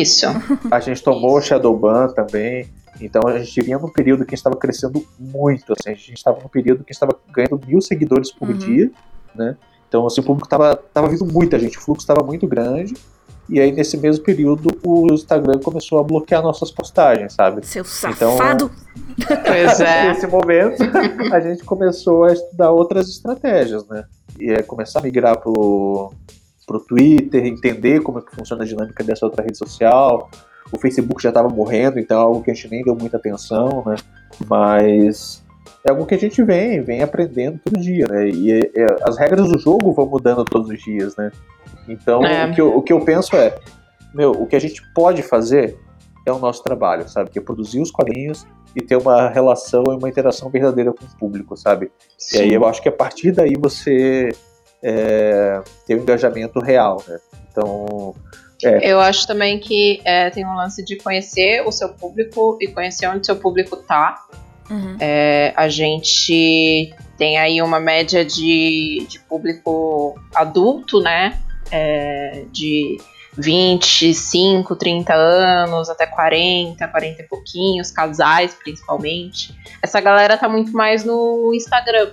[0.00, 0.26] Isso.
[0.70, 2.68] A gente tomou o Shadowban também.
[3.00, 6.48] Então a gente vinha num período que estava crescendo muito, assim, a gente estava num
[6.48, 8.56] período que estava ganhando mil seguidores por uhum.
[8.56, 8.90] dia,
[9.34, 9.56] né?
[9.88, 12.94] Então assim, o público estava tava vindo muita gente, o fluxo estava muito grande
[13.48, 17.64] e aí, nesse mesmo período, o Instagram começou a bloquear nossas postagens, sabe?
[17.66, 18.70] Seu então, safado!
[19.18, 20.08] Então, pois é.
[20.14, 20.82] Nesse momento,
[21.32, 24.04] a gente começou a estudar outras estratégias, né?
[24.40, 26.12] E é começar a migrar pro,
[26.66, 30.30] pro Twitter, entender como é que funciona a dinâmica dessa outra rede social.
[30.72, 33.82] O Facebook já estava morrendo, então é algo que a gente nem deu muita atenção,
[33.84, 33.96] né?
[34.48, 35.43] Mas
[35.84, 38.28] é algo que a gente vem, vem aprendendo todo dia, né?
[38.28, 41.30] E as regras do jogo vão mudando todos os dias, né?
[41.88, 42.46] Então, é.
[42.46, 43.54] o, que eu, o que eu penso é,
[44.14, 45.78] meu, o que a gente pode fazer
[46.26, 47.30] é o nosso trabalho, sabe?
[47.30, 51.18] Que é produzir os quadrinhos e ter uma relação e uma interação verdadeira com o
[51.18, 51.90] público, sabe?
[52.16, 52.38] Sim.
[52.38, 54.30] E aí eu acho que a partir daí você
[54.82, 57.18] é, tem um engajamento real, né?
[57.50, 58.14] Então.
[58.62, 58.90] É.
[58.90, 63.06] Eu acho também que é, tem um lance de conhecer o seu público e conhecer
[63.08, 64.24] onde seu público tá.
[64.70, 64.96] Uhum.
[64.98, 71.38] É, a gente tem aí uma média de, de público adulto, né?
[71.70, 72.98] é, de
[73.36, 79.54] 25, 30 anos, até 40, 40 e pouquinhos, casais principalmente.
[79.82, 82.12] Essa galera tá muito mais no Instagram.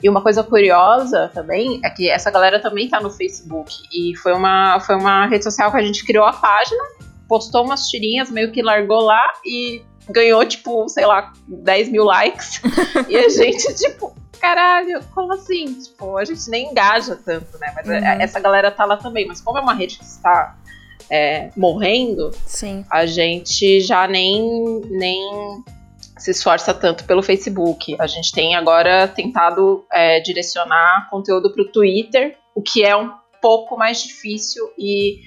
[0.00, 3.74] E uma coisa curiosa também é que essa galera também tá no Facebook.
[3.92, 6.82] E foi uma, foi uma rede social que a gente criou a página,
[7.26, 12.60] postou umas tirinhas, meio que largou lá e ganhou, tipo, sei lá, 10 mil likes.
[13.08, 15.74] e a gente, tipo, caralho, como assim?
[15.74, 17.72] Tipo, a gente nem engaja tanto, né?
[17.74, 17.94] Mas uhum.
[17.94, 19.26] essa galera tá lá também.
[19.26, 20.56] Mas como é uma rede que está
[21.10, 22.84] é, morrendo, Sim.
[22.90, 25.62] a gente já nem, nem
[26.18, 27.96] se esforça tanto pelo Facebook.
[27.98, 33.12] A gente tem agora tentado é, direcionar conteúdo para o Twitter, o que é um
[33.40, 35.20] pouco mais difícil e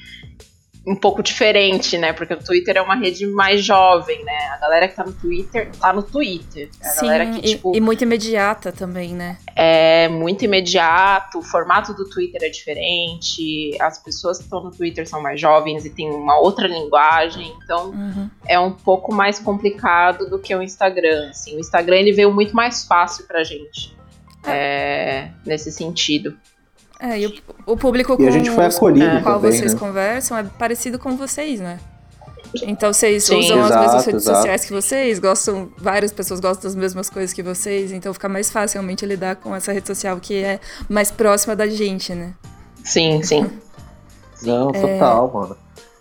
[0.85, 2.11] um pouco diferente, né?
[2.11, 4.47] Porque o Twitter é uma rede mais jovem, né?
[4.53, 6.69] A galera que tá no Twitter tá no Twitter.
[6.81, 9.37] A Sim, galera que, e, tipo, e muito imediata também, né?
[9.55, 15.07] é muito imediato, o formato do Twitter é diferente, as pessoas que estão no Twitter
[15.07, 18.29] são mais jovens e têm uma outra linguagem, então Uhum.
[18.47, 21.29] é um pouco mais complicado do que o Instagram.
[21.29, 21.55] Assim.
[21.55, 23.95] O Instagram ele veio muito mais fácil pra gente.
[24.43, 26.35] é, nesse sentido.
[27.01, 27.33] É, e o,
[27.65, 29.79] o público E com, a gente foi acolhido com o qual também, vocês né?
[29.79, 31.79] conversam é parecido com vocês, né?
[32.63, 33.39] Então vocês Sim.
[33.39, 34.37] usam as Exato, mesmas redes exato.
[34.37, 38.51] sociais que vocês, gostam, várias pessoas gostam das mesmas coisas que vocês, então fica mais
[38.51, 40.59] fácil realmente lidar com essa rede social que é
[40.89, 42.33] mais próxima da gente, né?
[42.83, 43.49] Sim, sim.
[44.43, 44.81] Não, É.
[44.81, 45.57] total, mano.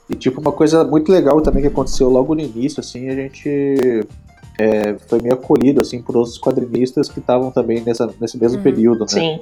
[0.08, 4.04] E tipo, uma coisa muito legal também que aconteceu logo no início, assim, a gente
[4.60, 8.62] é, foi meio acolhido, assim, por outros quadrinistas que estavam também nessa, nesse mesmo Uhum.
[8.62, 9.06] período, né?
[9.08, 9.40] Sim.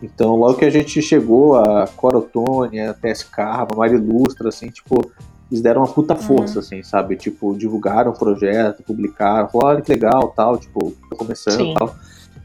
[0.00, 4.68] Então, logo que a gente chegou, a Cora Otone, a TSK, a Mari Ilustra, assim,
[4.68, 5.10] tipo,
[5.50, 7.16] eles deram uma puta força, assim, sabe?
[7.16, 11.74] Tipo, divulgaram o projeto, publicaram, falaram, olha que legal, tal, tipo, começando Sim.
[11.74, 11.94] tal.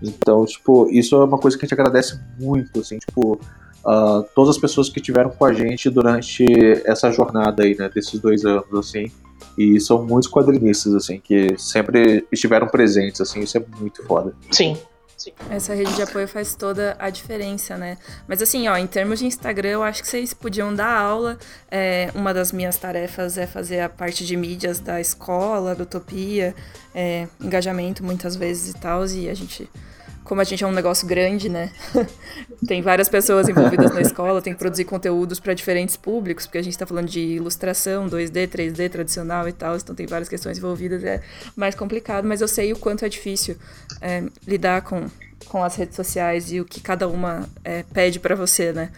[0.02, 3.40] Então, tipo, isso é uma coisa que a gente agradece muito, assim, tipo,
[3.86, 6.46] ah, todas as pessoas que estiveram com a gente durante
[6.86, 9.12] essa jornada aí, né, desses dois anos, assim,
[9.58, 14.34] e são muitos quadrinistas, assim, que sempre estiveram presentes, assim, isso é muito foda.
[14.52, 14.78] Sim.
[15.50, 17.98] Essa rede de apoio faz toda a diferença, né?
[18.28, 21.38] Mas assim, ó, em termos de Instagram, eu acho que vocês podiam dar aula.
[21.72, 26.54] É, uma das minhas tarefas é fazer a parte de mídias da escola, do Utopia,
[26.94, 29.06] é, engajamento muitas vezes e tal.
[29.08, 29.70] E a gente,
[30.26, 31.72] como a gente é um negócio grande, né?
[32.68, 36.64] tem várias pessoas envolvidas na escola, tem que produzir conteúdos para diferentes públicos, porque a
[36.64, 41.04] gente tá falando de ilustração, 2D, 3D tradicional e tal, então tem várias questões envolvidas,
[41.04, 41.22] é
[41.56, 43.56] mais complicado, mas eu sei o quanto é difícil
[44.02, 45.06] é, lidar com,
[45.46, 48.90] com as redes sociais e o que cada uma é, pede para você, né?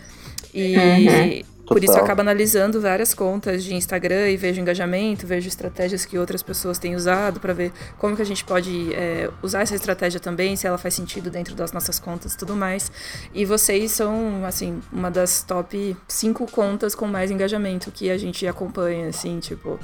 [0.54, 6.06] E por isso eu acabo analisando várias contas de Instagram e vejo engajamento, vejo estratégias
[6.06, 9.76] que outras pessoas têm usado para ver como que a gente pode é, usar essa
[9.76, 12.92] estratégia também, se ela faz sentido dentro das nossas contas e tudo mais.
[13.34, 18.48] E vocês são, assim, uma das top cinco contas com mais engajamento que a gente
[18.48, 19.80] acompanha, assim, tipo.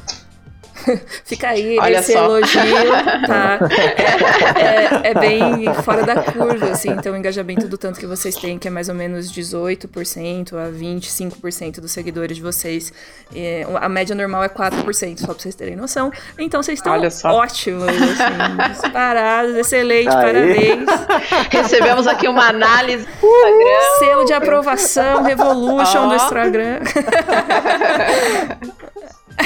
[1.23, 2.25] Fica aí Olha esse só.
[2.25, 2.62] elogio,
[3.27, 3.59] tá?
[4.55, 6.89] É, é- é bem fora da curva, assim.
[6.89, 10.69] Então, o engajamento do tanto que vocês têm, que é mais ou menos 18% a
[10.71, 12.91] 25% dos seguidores de vocês.
[13.36, 16.12] É, a média normal é 4%, só pra vocês terem noção.
[16.38, 16.93] Então, vocês estão
[17.31, 18.71] ótimos, assim.
[18.73, 20.15] Disparados, excelente, Aê.
[20.15, 20.89] parabéns.
[21.49, 23.99] Recebemos aqui uma análise do Instagram.
[23.99, 26.15] Selo de aprovação, Revolution do Ó.
[26.15, 26.79] Instagram.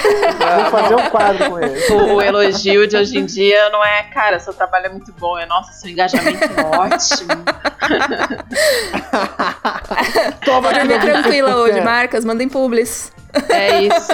[0.01, 1.77] Vou fazer um quadro com ele.
[2.13, 5.45] O elogio de hoje em dia não é, cara, seu trabalho é muito bom, é
[5.45, 7.29] nossa, seu engajamento é ótimo.
[10.45, 13.11] Toma dormir tranquila hoje, marcas, mandem publis.
[13.49, 14.11] É isso.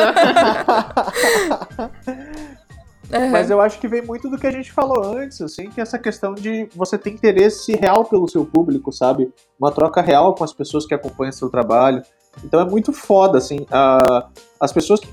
[3.13, 3.29] Aham.
[3.31, 5.83] Mas eu acho que vem muito do que a gente falou antes, assim, que é
[5.83, 9.31] essa questão de você ter interesse real pelo seu público, sabe?
[9.59, 12.01] Uma troca real com as pessoas que acompanham seu trabalho.
[12.43, 13.65] Então é muito foda, assim.
[13.71, 14.25] a-
[14.59, 15.07] as pessoas que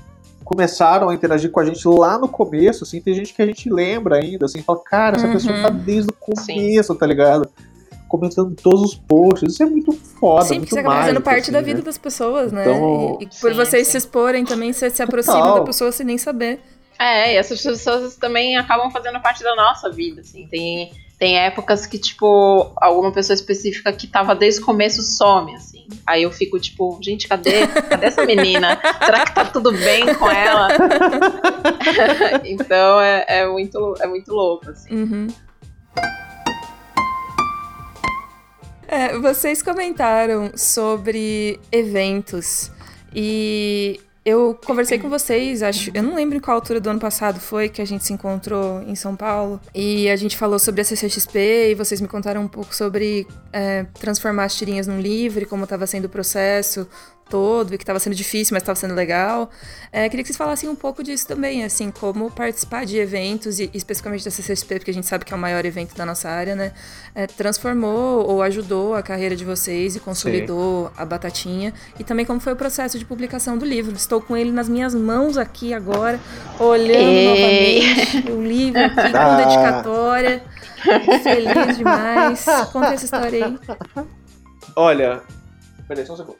[0.51, 3.69] começaram a interagir com a gente lá no começo, assim, tem gente que a gente
[3.69, 5.33] lembra ainda, assim, fala, cara, essa Uhum.
[5.33, 7.49] pessoa tá desde o começo, tá ligado?
[8.09, 9.53] Comentando todos os posts.
[9.53, 11.65] Isso é muito foda, Sim, muito porque você acaba fazendo mágico, parte assim, da né?
[11.65, 12.63] vida das pessoas, né?
[12.63, 13.91] Então- E, e por Sim, vocês sim.
[13.91, 15.59] se exporem também, você se aproxima Total.
[15.59, 16.59] da pessoa sem nem saber.
[16.99, 20.45] É, e essas pessoas também acabam fazendo parte da nossa vida, assim.
[20.51, 25.85] Tem, tem épocas que, tipo, alguma pessoa específica que tava desde o começo some, assim.
[26.03, 27.67] Aí eu fico, tipo, gente, cadê?
[27.67, 28.81] Cadê essa menina?
[29.05, 30.69] Será que tá tudo bem com ela?
[32.43, 34.95] então é, é, muito, é muito louco, assim.
[34.95, 35.27] Uhum.
[38.87, 42.71] É, vocês comentaram sobre eventos
[43.13, 47.39] e eu conversei com vocês, acho, eu não lembro em qual altura do ano passado
[47.39, 50.83] foi que a gente se encontrou em São Paulo e a gente falou sobre a
[50.83, 55.45] CCXP e vocês me contaram um pouco sobre é, transformar as tirinhas num livro, e
[55.45, 56.87] como estava sendo o processo
[57.31, 59.49] todo e que estava sendo difícil, mas estava sendo legal.
[59.91, 63.71] É, queria que vocês falassem um pouco disso também, assim, como participar de eventos, e
[63.73, 66.55] especificamente da CCXP, porque a gente sabe que é o maior evento da nossa área,
[66.55, 66.73] né?
[67.15, 71.73] É, transformou ou ajudou a carreira de vocês e consolidou a batatinha.
[71.97, 73.95] E também como foi o processo de publicação do livro.
[73.95, 76.19] Estou com ele nas minhas mãos aqui agora,
[76.59, 77.27] olhando Ei.
[77.27, 79.37] novamente o livro aqui com Ah.
[79.37, 80.43] dedicatória.
[81.23, 82.45] Feliz demais.
[82.73, 83.59] Conta essa história aí.
[84.75, 85.21] Olha.
[85.87, 86.37] Peraí, só um segundo.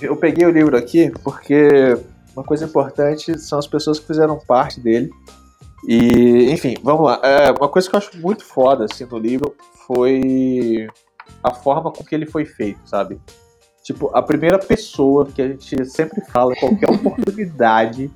[0.00, 1.98] Eu peguei o livro aqui porque
[2.34, 5.10] uma coisa importante são as pessoas que fizeram parte dele.
[5.86, 7.20] E, enfim, vamos lá.
[7.22, 9.54] É, uma coisa que eu acho muito foda assim, no livro
[9.86, 10.88] foi
[11.42, 13.20] a forma com que ele foi feito, sabe?
[13.82, 18.10] Tipo, a primeira pessoa que a gente sempre fala, qualquer oportunidade,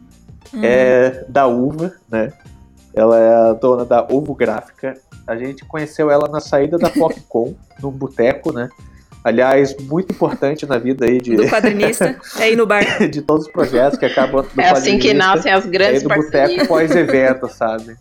[0.62, 2.32] é da Uva, né?
[2.92, 4.94] Ela é a dona da Ovo Gráfica.
[5.26, 8.68] A gente conheceu ela na saída da PopCon, num boteco, né?
[9.24, 11.34] Aliás, muito importante na vida aí de.
[11.34, 13.08] Do quadrinista, é ir no bar.
[13.08, 14.44] de todos os projetos que acabam.
[14.58, 17.96] é assim que nascem as grandes é do boteco pós-evento, sabe?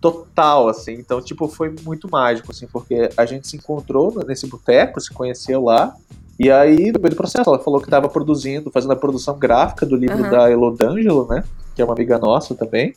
[0.00, 0.94] Total, assim.
[0.94, 5.62] Então, tipo, foi muito mágico, assim, porque a gente se encontrou nesse boteco, se conheceu
[5.62, 5.94] lá.
[6.40, 9.84] E aí, no meio do processo, ela falou que estava produzindo, fazendo a produção gráfica
[9.84, 10.30] do livro uhum.
[10.30, 11.44] da Elodângelo, né?
[11.74, 12.94] Que é uma amiga nossa também.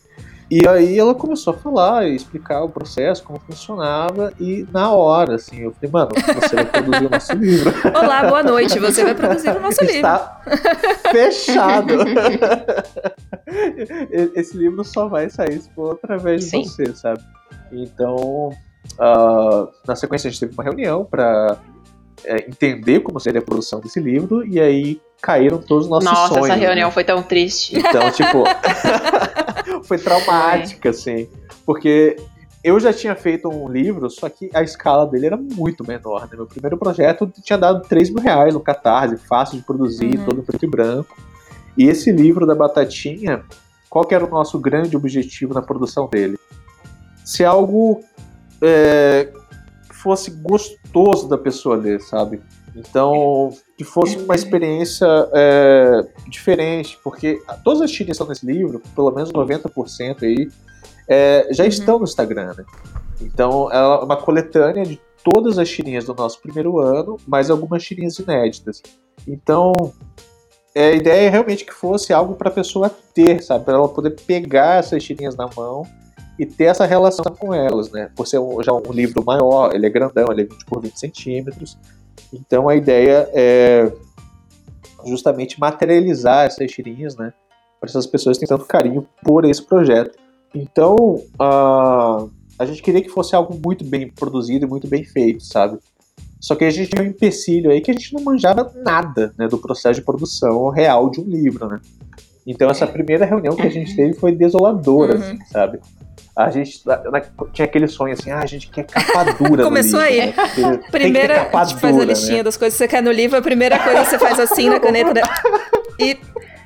[0.49, 5.35] E aí ela começou a falar e explicar o processo, como funcionava, e na hora,
[5.35, 6.09] assim, eu falei, mano,
[6.41, 7.73] você vai produzir o nosso livro.
[7.95, 10.91] Olá, boa noite, você vai produzir o nosso Está livro.
[10.91, 11.93] Está fechado.
[14.33, 16.63] Esse livro só vai sair se for através de Sim.
[16.63, 17.21] você, sabe?
[17.71, 18.49] Então,
[18.97, 21.59] uh, na sequência a gente teve uma reunião para
[22.25, 26.27] é, entender como seria a produção desse livro, e aí caíram todos os nossos Nossa,
[26.27, 26.47] sonhos.
[26.47, 26.93] Nossa, essa reunião né?
[26.93, 27.77] foi tão triste.
[27.77, 28.43] Então, tipo,
[29.83, 31.27] foi traumática, assim,
[31.65, 32.17] porque
[32.63, 36.35] eu já tinha feito um livro, só que a escala dele era muito menor, né?
[36.35, 40.25] Meu primeiro projeto tinha dado 3 mil reais no Catarse, fácil de produzir, uhum.
[40.25, 41.15] todo preto e branco.
[41.77, 43.43] E esse livro da Batatinha,
[43.89, 46.37] qual que era o nosso grande objetivo na produção dele?
[47.23, 48.03] Se algo
[48.61, 49.31] é,
[49.91, 52.41] fosse gostoso da pessoa ler, sabe?
[52.75, 58.81] Então, que fosse uma experiência é, diferente, porque todas as tirinhas que estão nesse livro,
[58.93, 60.49] pelo menos 90% aí,
[61.07, 61.69] é, já uhum.
[61.69, 62.65] estão no Instagram, né?
[63.21, 67.81] Então, ela é uma coletânea de todas as tirinhas do nosso primeiro ano, mais algumas
[67.81, 68.83] tirinhas inéditas.
[69.25, 69.71] Então,
[70.75, 73.63] é, a ideia é realmente que fosse algo para a pessoa ter, sabe?
[73.63, 75.87] Para ela poder pegar essas tirinhas na mão
[76.37, 78.11] e ter essa relação com elas, né?
[78.13, 80.99] Por ser um, já um livro maior, ele é grandão, ele é 20 por 20
[80.99, 81.77] centímetros.
[82.33, 83.91] Então a ideia é
[85.05, 87.33] justamente materializar essas tirinhas, né?
[87.79, 90.17] Para essas pessoas que têm tanto carinho por esse projeto.
[90.53, 95.43] Então uh, a gente queria que fosse algo muito bem produzido e muito bem feito,
[95.43, 95.79] sabe?
[96.39, 99.47] Só que a gente tinha um empecilho aí que a gente não manjava nada né,
[99.47, 101.79] do processo de produção real de um livro, né?
[102.47, 105.21] Então essa primeira reunião que a gente teve foi desoladora, uhum.
[105.21, 105.79] assim, sabe?
[106.39, 106.81] A gente
[107.51, 110.61] tinha aquele sonho assim, ah, a gente quer capa dura Começou livro, aí.
[110.61, 110.79] Né?
[110.89, 112.43] Primeira, a gente faz a listinha né?
[112.43, 114.79] das coisas que você quer no livro, a primeira coisa que você faz assim na
[114.79, 115.21] caneta né?
[115.99, 116.17] e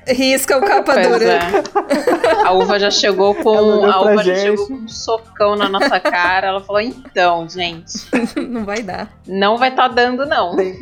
[0.06, 1.24] risca o capa pois dura.
[1.24, 2.46] É.
[2.46, 6.48] A uva já chegou com a uva já chegou com um socão na nossa cara.
[6.48, 8.06] Ela falou: "Então, gente,
[8.48, 9.10] não vai dar.
[9.26, 10.54] Não vai estar tá dando não".
[10.54, 10.78] Tem,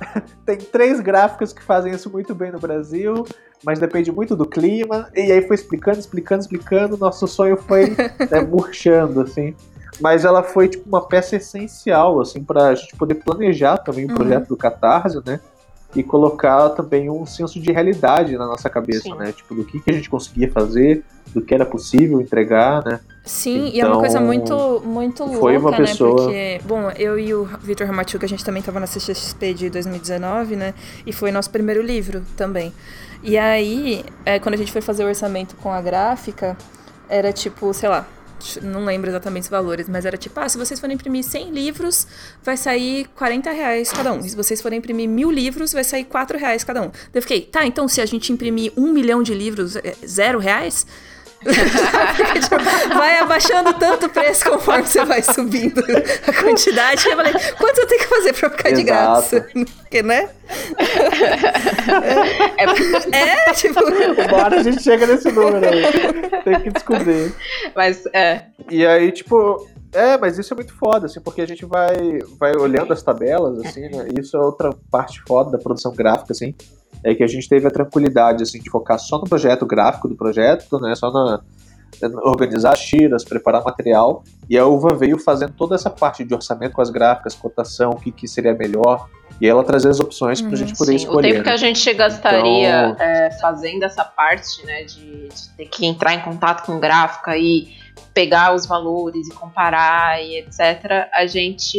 [0.46, 3.24] tem três gráficos que fazem isso muito bem no Brasil
[3.64, 5.08] mas depende muito do clima.
[5.14, 6.96] E aí foi explicando, explicando, explicando.
[6.96, 9.54] Nosso sonho foi né, murchando, assim.
[10.00, 14.14] Mas ela foi tipo uma peça essencial, assim, pra gente poder planejar também o uhum.
[14.14, 15.40] projeto do Catarse, né?
[15.94, 19.14] E colocar também um senso de realidade na nossa cabeça, Sim.
[19.16, 19.32] né?
[19.32, 23.00] Tipo, do que, que a gente conseguia fazer, do que era possível entregar, né?
[23.30, 25.76] Sim, então, e é uma coisa então, muito, muito louca, foi uma né?
[25.76, 26.16] Pessoa...
[26.16, 30.56] Porque, bom, eu e o Vitor Ramachuk, a gente também estava na CXP de 2019,
[30.56, 30.74] né?
[31.06, 32.72] E foi nosso primeiro livro também.
[33.22, 36.56] E aí, é, quando a gente foi fazer o orçamento com a gráfica,
[37.08, 38.04] era tipo, sei lá,
[38.62, 42.08] não lembro exatamente os valores, mas era tipo, ah, se vocês forem imprimir 100 livros,
[42.42, 44.20] vai sair 40 reais cada um.
[44.22, 46.90] Se vocês forem imprimir mil livros, vai sair 4 reais cada um.
[47.14, 50.84] Eu fiquei, tá, então se a gente imprimir um milhão de livros, é zero reais?
[51.40, 55.82] Tipo, vai abaixando tanto o preço conforme você vai subindo
[56.26, 57.08] a quantidade.
[57.08, 58.76] Eu falei, quanto eu tenho que fazer pra ficar Exato.
[58.76, 59.46] de graça?
[59.80, 60.30] Porque, né?
[63.12, 63.80] É, é, tipo.
[64.28, 66.42] Bora a gente chega nesse número aí.
[66.44, 67.34] Tem que descobrir.
[67.74, 68.46] Mas, é.
[68.68, 72.54] E aí, tipo, é, mas isso é muito foda, assim, porque a gente vai, vai
[72.56, 74.08] olhando as tabelas, assim, né?
[74.18, 76.54] Isso é outra parte foda da produção gráfica, assim
[77.04, 80.16] é que a gente teve a tranquilidade assim, de focar só no projeto gráfico do
[80.16, 81.40] projeto, né, só na,
[82.22, 86.72] organizar as tiras, preparar material, e a Uva veio fazendo toda essa parte de orçamento
[86.72, 89.08] com as gráficas, cotação, o que, que seria melhor,
[89.40, 90.96] e ela trazer as opções para a gente poder sim.
[90.96, 91.28] escolher.
[91.28, 93.04] O tempo que a gente gastaria então...
[93.04, 97.68] é, fazendo essa parte, né, de, de, ter que entrar em contato com gráfica e
[98.14, 101.78] pegar os valores e comparar e etc., a gente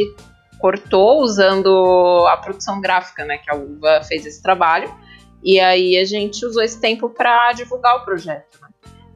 [0.59, 4.93] cortou usando a produção gráfica, né, que a Uva fez esse trabalho,
[5.43, 8.59] e aí a gente usou esse tempo para divulgar o projeto.
[8.61, 8.67] Né?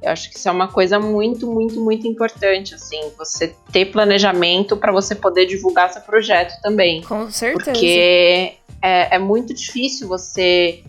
[0.01, 4.75] Eu acho que isso é uma coisa muito, muito, muito importante, assim, você ter planejamento
[4.77, 7.01] para você poder divulgar seu projeto também.
[7.03, 7.71] Com certeza.
[7.71, 10.83] Porque é, é muito difícil você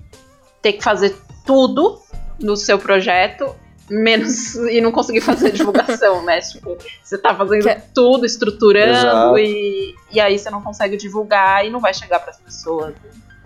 [0.62, 1.14] ter que fazer
[1.45, 2.01] tudo
[2.41, 3.55] no seu projeto
[3.89, 6.41] menos e não conseguir fazer divulgação, né?
[6.53, 7.68] Tipo, você tá fazendo que...
[7.68, 12.30] É tudo, estruturando e, e aí você não consegue divulgar e não vai chegar para
[12.30, 12.95] as pessoas.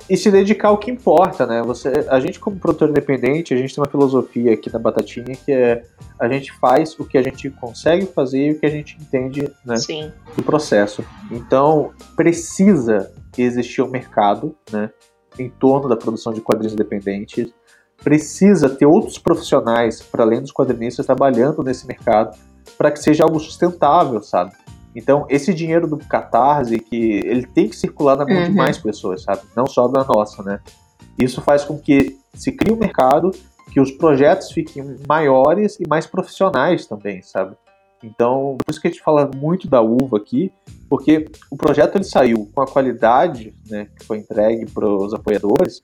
[0.08, 1.62] E se dedicar ao que importa, né?
[1.62, 5.52] Você, a gente como produtor independente, a gente tem uma filosofia aqui na Batatinha que
[5.52, 5.82] é
[6.18, 9.50] a gente faz o que a gente consegue fazer e o que a gente entende,
[9.64, 10.12] né, Sim.
[10.36, 11.04] do processo.
[11.30, 14.90] Então, precisa existir um mercado, né,
[15.38, 17.50] em torno da produção de quadrinhos independentes.
[18.02, 22.36] Precisa ter outros profissionais, para além dos quadrinistas, trabalhando nesse mercado,
[22.76, 24.52] para que seja algo sustentável, sabe?
[24.94, 28.56] Então, esse dinheiro do Catarse, que ele tem que circular na mão de Uhum.
[28.56, 29.42] mais pessoas, sabe?
[29.56, 30.60] Não só da nossa, né?
[31.18, 33.30] Isso faz com que se crie um mercado,
[33.72, 37.54] que os projetos fiquem maiores e mais profissionais também, sabe?
[38.02, 40.50] Então, por isso que a gente fala muito da uva aqui,
[40.88, 45.82] porque o projeto ele saiu com a qualidade né, que foi entregue para os apoiadores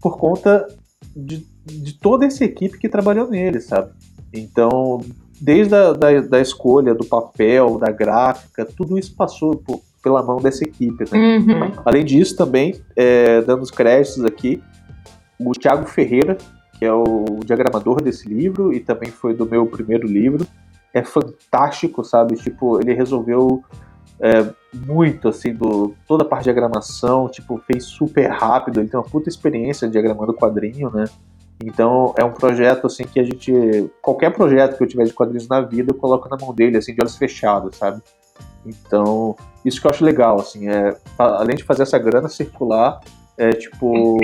[0.00, 0.66] por conta
[1.14, 3.92] de, de toda essa equipe que trabalhou nele, sabe?
[4.32, 5.00] Então,
[5.40, 10.36] desde a da, da escolha do papel, da gráfica, tudo isso passou por- pela mão
[10.38, 11.38] dessa equipe, né?
[11.38, 11.72] Uhum.
[11.84, 14.62] Além disso, também, é, dando os créditos aqui,
[15.38, 16.36] o Thiago Ferreira,
[16.78, 20.46] que é o diagramador desse livro e também foi do meu primeiro livro,
[20.94, 22.36] é fantástico, sabe?
[22.36, 23.62] Tipo, ele resolveu
[24.20, 24.46] é,
[24.86, 29.06] muito, assim, do, toda a parte de diagramação, tipo, fez super rápido, ele tem uma
[29.06, 31.04] puta experiência diagramando quadrinho, né?
[31.64, 33.90] Então, é um projeto, assim, que a gente...
[34.00, 36.94] Qualquer projeto que eu tiver de quadrinhos na vida, eu coloco na mão dele, assim,
[36.94, 38.00] de olhos fechados, sabe?
[38.64, 43.00] Então, isso que eu acho legal, assim, é, além de fazer essa grana circular,
[43.36, 44.18] é tipo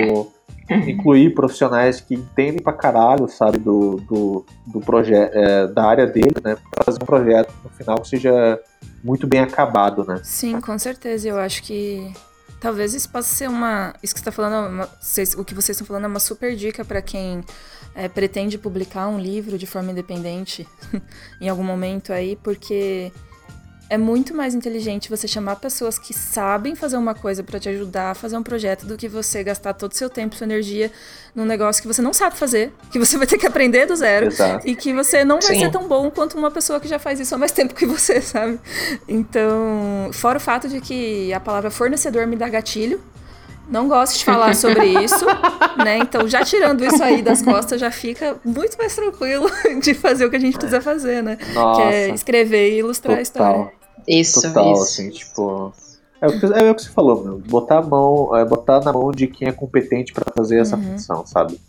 [0.70, 5.34] incluir profissionais que entendem pra caralho, sabe, do, do, do projeto,
[5.74, 8.60] da área dele, né, pra fazer um projeto no final que seja
[9.02, 10.20] muito bem acabado, né.
[10.22, 11.28] Sim, com certeza.
[11.28, 12.12] Eu acho que
[12.64, 13.94] talvez isso possa ser uma.
[14.02, 16.56] Isso que você tá falando, uma- vocês- o que vocês estão falando é uma super
[16.56, 17.44] dica para quem
[17.94, 20.66] é, pretende publicar um livro de forma independente
[21.40, 23.12] em algum momento aí, porque
[23.94, 28.10] é muito mais inteligente você chamar pessoas que sabem fazer uma coisa para te ajudar
[28.10, 30.90] a fazer um projeto do que você gastar todo o seu tempo, sua energia
[31.32, 34.26] num negócio que você não sabe fazer, que você vai ter que aprender do zero.
[34.26, 34.68] Exato.
[34.68, 35.60] E que você não vai Sim.
[35.60, 38.18] ser tão bom quanto uma pessoa que já faz isso há mais tempo que você,
[38.22, 38.58] sabe?
[39.06, 43.00] Então, fora o fato de que a palavra fornecedor me dá gatilho.
[43.68, 45.24] Não gosto de falar sobre isso,
[45.82, 45.98] né?
[45.98, 50.30] Então, já tirando isso aí das costas, já fica muito mais tranquilo de fazer o
[50.30, 51.38] que a gente precisa fazer, né?
[51.54, 53.72] Nossa, que é escrever e ilustrar a história.
[54.06, 54.82] Isso, total, isso.
[54.82, 55.72] assim, tipo...
[56.20, 57.38] É o, que, é o que você falou, meu.
[57.38, 60.82] Botar, a mão, é, botar na mão de quem é competente pra fazer essa Uhum.
[60.92, 61.60] função, sabe?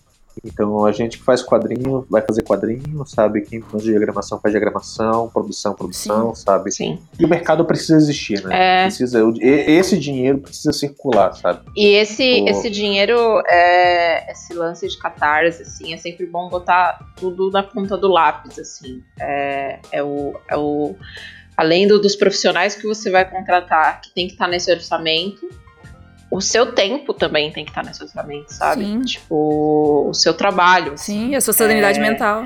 [0.44, 3.42] Então a gente que faz quadrinho vai fazer quadrinho, sabe?
[3.42, 6.72] Quem faz diagramação faz diagramação, produção, produção, sabe?
[6.74, 7.00] Sim.
[7.18, 8.82] E o mercado precisa existir, né?
[8.82, 8.84] É.
[8.84, 11.62] Precisa, o- esse dinheiro precisa circular, sabe?
[11.76, 12.50] E esse, Pô.
[12.50, 13.18] esse dinheiro,
[13.48, 18.60] é, esse lance de catarse, assim, é sempre bom botar tudo na ponta do lápis,
[18.60, 19.02] assim.
[19.20, 20.96] É, é o, é o.
[21.58, 25.50] Além do- dos profissionais que você vai contratar, que tem que estar nesse orçamento,
[26.32, 28.84] o seu tempo também tem que estar nesse orçamento, sabe?
[28.84, 29.02] Sim.
[29.02, 30.94] Tipo, o seu trabalho.
[30.94, 31.28] assim.
[31.30, 32.02] Sim, a sua sanidade É.
[32.02, 32.46] mental.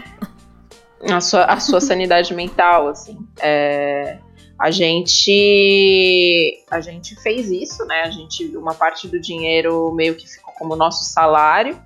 [1.10, 3.18] a sua, a sua sanidade mental, assim.
[3.41, 4.18] É,
[4.60, 8.01] a gente a gente fez isso, né?
[8.03, 11.82] A gente uma parte do dinheiro meio que ficou como nosso salário.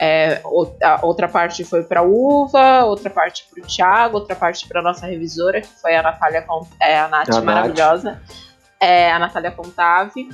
[0.00, 0.40] É,
[1.02, 5.60] outra parte foi para Uva, outra parte para o Thiago, outra parte para nossa revisora,
[5.60, 6.46] que foi a Natália,
[6.80, 7.44] é, a Nath A Nath.
[7.44, 8.22] maravilhosa,
[8.78, 10.28] é, a Natália Contave.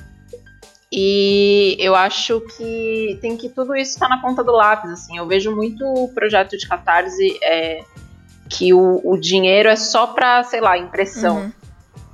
[0.93, 5.17] E eu acho que tem que tudo isso estar na ponta do lápis, assim.
[5.17, 7.83] Eu vejo muito o projeto de catarse é,
[8.49, 11.39] que o, o dinheiro é só pra, sei lá, impressão.
[11.39, 11.53] Uhum.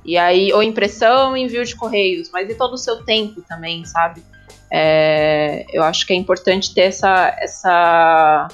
[0.03, 4.23] E aí, ou impressão, envio de correios, mas e todo o seu tempo também, sabe?
[4.71, 8.47] É, eu acho que é importante ter essa, essa,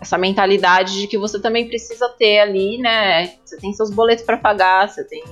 [0.00, 3.34] essa mentalidade de que você também precisa ter ali, né?
[3.44, 5.22] Você tem seus boletos pra pagar, você tem,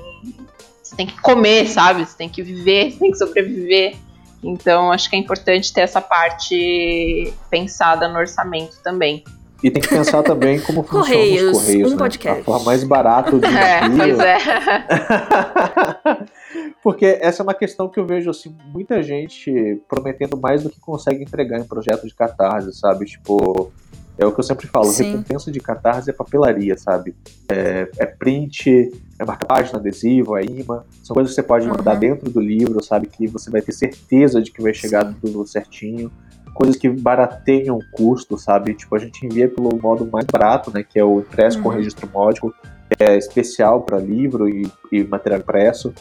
[0.81, 2.07] você tem que comer, sabe?
[2.07, 3.97] Você tem que viver, você tem que sobreviver.
[4.43, 9.25] Então, acho que é importante ter essa parte pensada no orçamento também.
[9.65, 11.99] E tem que pensar também como funcionam Correios, os correios, um né?
[11.99, 12.41] podcast.
[12.41, 14.37] A forma mais barata de É, pois é.
[16.85, 20.79] Porque essa é uma questão que eu vejo assim, muita gente prometendo mais do que
[20.79, 23.07] consegue entregar em projeto de catarse, sabe?
[23.07, 23.73] Tipo,
[24.19, 25.13] é o que eu sempre falo, Sim.
[25.13, 27.15] recompensa de catarse é papelaria, sabe?
[27.49, 30.85] É, é print, é marca-página, adesivo, é imã.
[31.03, 32.01] São coisas que você pode mandar Uhum.
[32.01, 33.07] dentro do livro, sabe?
[33.07, 35.17] Que você vai ter certeza de que vai chegar Sim.
[35.23, 36.13] tudo certinho.
[36.55, 38.75] Coisas que barateiam o custo, sabe?
[38.75, 40.83] Tipo, a gente envia pelo modo mais barato, né?
[40.83, 41.75] Que é o impresso com Uhum.
[41.75, 42.55] registro módico,
[42.91, 45.93] que é especial para livro e, e material impresso.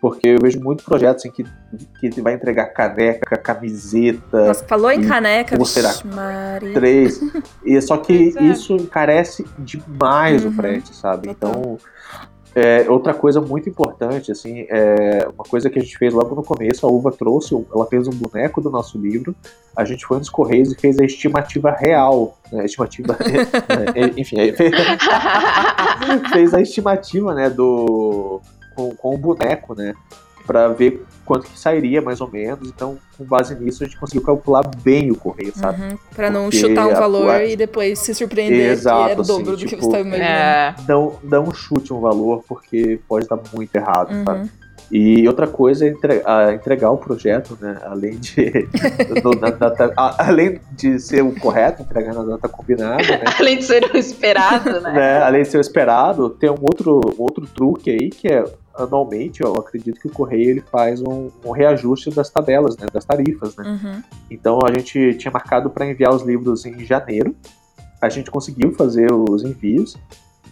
[0.00, 1.44] Porque eu vejo muitos projetos em que,
[2.00, 5.92] que vai entregar caneca, camiseta, Nossa, falou em caneca, como será?
[6.12, 6.74] Maria.
[6.74, 7.20] três.
[7.64, 8.42] E só que é.
[8.42, 10.50] isso encarece demais Uhum.
[10.50, 11.30] o frete, sabe?
[11.30, 11.78] Então,
[12.54, 16.42] É, outra coisa muito importante, assim, é uma coisa que a gente fez logo no
[16.42, 19.34] começo, a Uva trouxe, ela fez um boneco do nosso livro,
[19.74, 24.70] a gente foi nos Correios e fez a estimativa real, né, estimativa, né, enfim, fez,
[26.30, 28.42] fez a estimativa, né, do,
[28.76, 29.94] com, com o boneco, né,
[30.52, 32.68] para ver quanto que sairia, mais ou menos.
[32.68, 35.80] Então, com base nisso, a gente conseguiu calcular bem o correio, sabe?
[35.82, 37.44] Uhum, para não chutar um valor a...
[37.44, 40.06] e depois se surpreender Exato, que era o assim, dobro tipo, do que você estava
[40.06, 40.30] imaginando.
[40.30, 40.74] É.
[40.86, 44.24] Não, não chute um valor, porque pode dar muito errado, Uhum.
[44.24, 44.50] sabe?
[44.90, 47.78] E outra coisa é entregar o projeto, né?
[47.84, 48.50] Além de,
[49.22, 53.24] do- na data- a- além de ser o correto, entregar na data combinada, né?
[53.40, 54.92] Além de ser o esperado, né?
[54.92, 55.22] né?
[55.22, 58.44] Além de ser o esperado, tem um outro, um outro truque aí que é
[58.76, 62.86] anualmente, eu acredito que o correio ele faz um, um reajuste das tabelas, né?
[62.92, 63.64] Das tarifas, né?
[63.64, 64.02] Uhum.
[64.30, 67.34] Então a gente tinha marcado para enviar os livros em janeiro.
[68.00, 69.96] A gente conseguiu fazer os envios.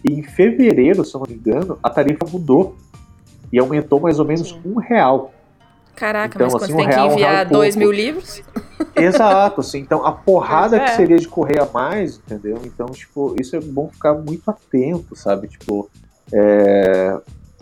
[0.03, 2.75] E em fevereiro, se eu não me engano, a tarifa mudou.
[3.51, 4.61] E aumentou mais ou menos Sim.
[4.65, 5.33] um real.
[5.95, 7.89] Caraca, Então, mas quando assim, tem um que real, um enviar real e dois pouco.
[7.89, 8.41] mil livros?
[8.95, 9.79] Exato, assim.
[9.79, 10.85] Então a porrada é.
[10.85, 12.59] que seria de correr a mais, entendeu?
[12.63, 15.47] Então, tipo, isso é bom ficar muito atento, sabe?
[15.47, 15.89] Tipo,
[16.31, 17.19] é,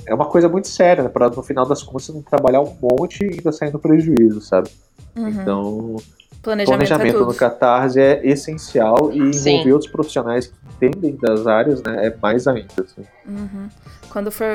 [0.09, 1.09] é uma coisa muito séria, né?
[1.09, 4.41] Pra no final das contas você não trabalhar um monte e ainda sair no prejuízo,
[4.41, 4.69] sabe?
[5.15, 5.29] Uhum.
[5.29, 5.95] Então,
[6.41, 7.33] Planejamento, planejamento é no.
[7.33, 9.51] Catarse é essencial e Sim.
[9.51, 12.73] envolver outros profissionais que entendem das áreas, né, é mais ainda.
[12.77, 13.05] Assim.
[13.27, 13.69] Uhum.
[14.09, 14.45] Quando for.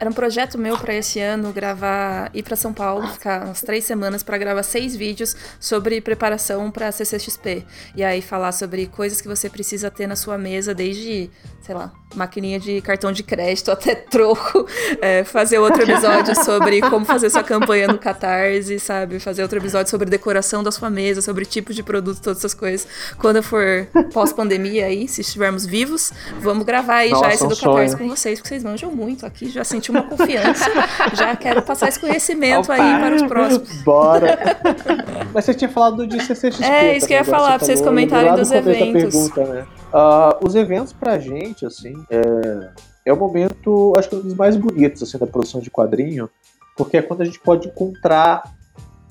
[0.00, 2.30] Era um projeto meu pra esse ano gravar.
[2.34, 6.92] ir pra São Paulo, ficar umas três semanas pra gravar seis vídeos sobre preparação pra
[6.92, 7.64] CCXP.
[7.96, 11.30] E aí falar sobre coisas que você precisa ter na sua mesa, desde,
[11.62, 14.66] sei lá, maquininha de cartão de crédito até troco.
[15.00, 19.18] É, fazer outro episódio sobre como fazer sua campanha no Catarse, sabe?
[19.18, 22.86] Fazer outro episódio sobre decoração da sua mesa, sobre tipos de produtos, todas essas coisas.
[23.18, 27.48] Quando eu for pós-pandemia aí, se estivermos vivos, vamos gravar aí já Nossa, esse um
[27.48, 30.70] do Catarse com vocês, porque vocês manjam muito aqui, já senti uma confiança,
[31.14, 32.74] já quero passar esse conhecimento Opa.
[32.74, 33.82] aí para os próximos.
[33.82, 34.38] Bora!
[35.32, 36.64] Mas você tinha falado de CCXP.
[36.64, 38.92] É, isso que eu ia falar, pra vocês comentarem dos eventos.
[38.92, 39.66] Pergunta, né?
[39.92, 42.70] Ah, os eventos pra gente, assim, é,
[43.06, 46.28] é o momento, acho que um dos mais bonitos assim, da produção de quadrinho,
[46.76, 48.42] porque é quando a gente pode encontrar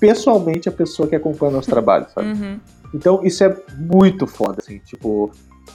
[0.04, 2.28] pessoalmente a pessoa que acompanha nosso trabalho, sabe?
[2.28, 2.60] Uhum.
[2.92, 5.30] Então isso é muito foda, assim, tipo,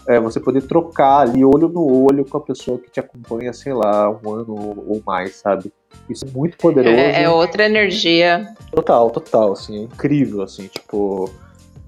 [0.07, 3.73] é, você poder trocar ali olho no olho com a pessoa que te acompanha, sei
[3.73, 5.73] lá, um ano ou mais, sabe?
[6.07, 6.95] Isso é muito poderoso.
[6.95, 8.53] É, é outra energia.
[8.71, 11.29] Total, total, assim, é incrível, assim, tipo.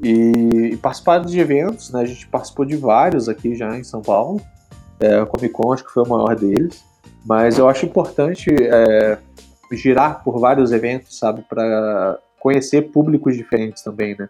[0.03, 2.01] E, e participar de eventos, né?
[2.01, 4.41] A gente participou de vários aqui já em São Paulo.
[4.99, 6.83] É, a Comic Con acho que foi o maior deles.
[7.23, 9.19] Mas eu acho importante é,
[9.71, 11.43] girar por vários eventos, sabe?
[11.47, 14.27] Para conhecer públicos diferentes também, né?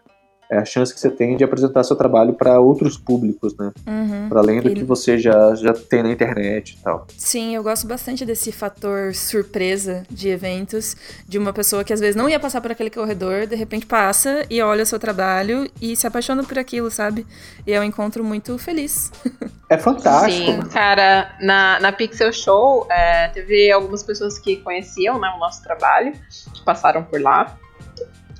[0.50, 3.72] É a chance que você tem de apresentar seu trabalho para outros públicos, né?
[3.86, 4.28] Uhum.
[4.28, 7.06] Para além do E- que você já, já tem na internet e tal.
[7.16, 10.94] Sim, eu gosto bastante desse fator surpresa de eventos,
[11.26, 14.44] de uma pessoa que às vezes não ia passar por aquele corredor, de repente passa
[14.50, 17.26] e olha o seu trabalho e se apaixona por aquilo, sabe?
[17.66, 19.10] E é um encontro muito feliz.
[19.70, 20.52] É fantástico.
[20.52, 25.62] Sim, cara, na, na Pixel Show é, teve algumas pessoas que conheciam né, o nosso
[25.62, 26.12] trabalho,
[26.52, 27.56] que passaram por lá.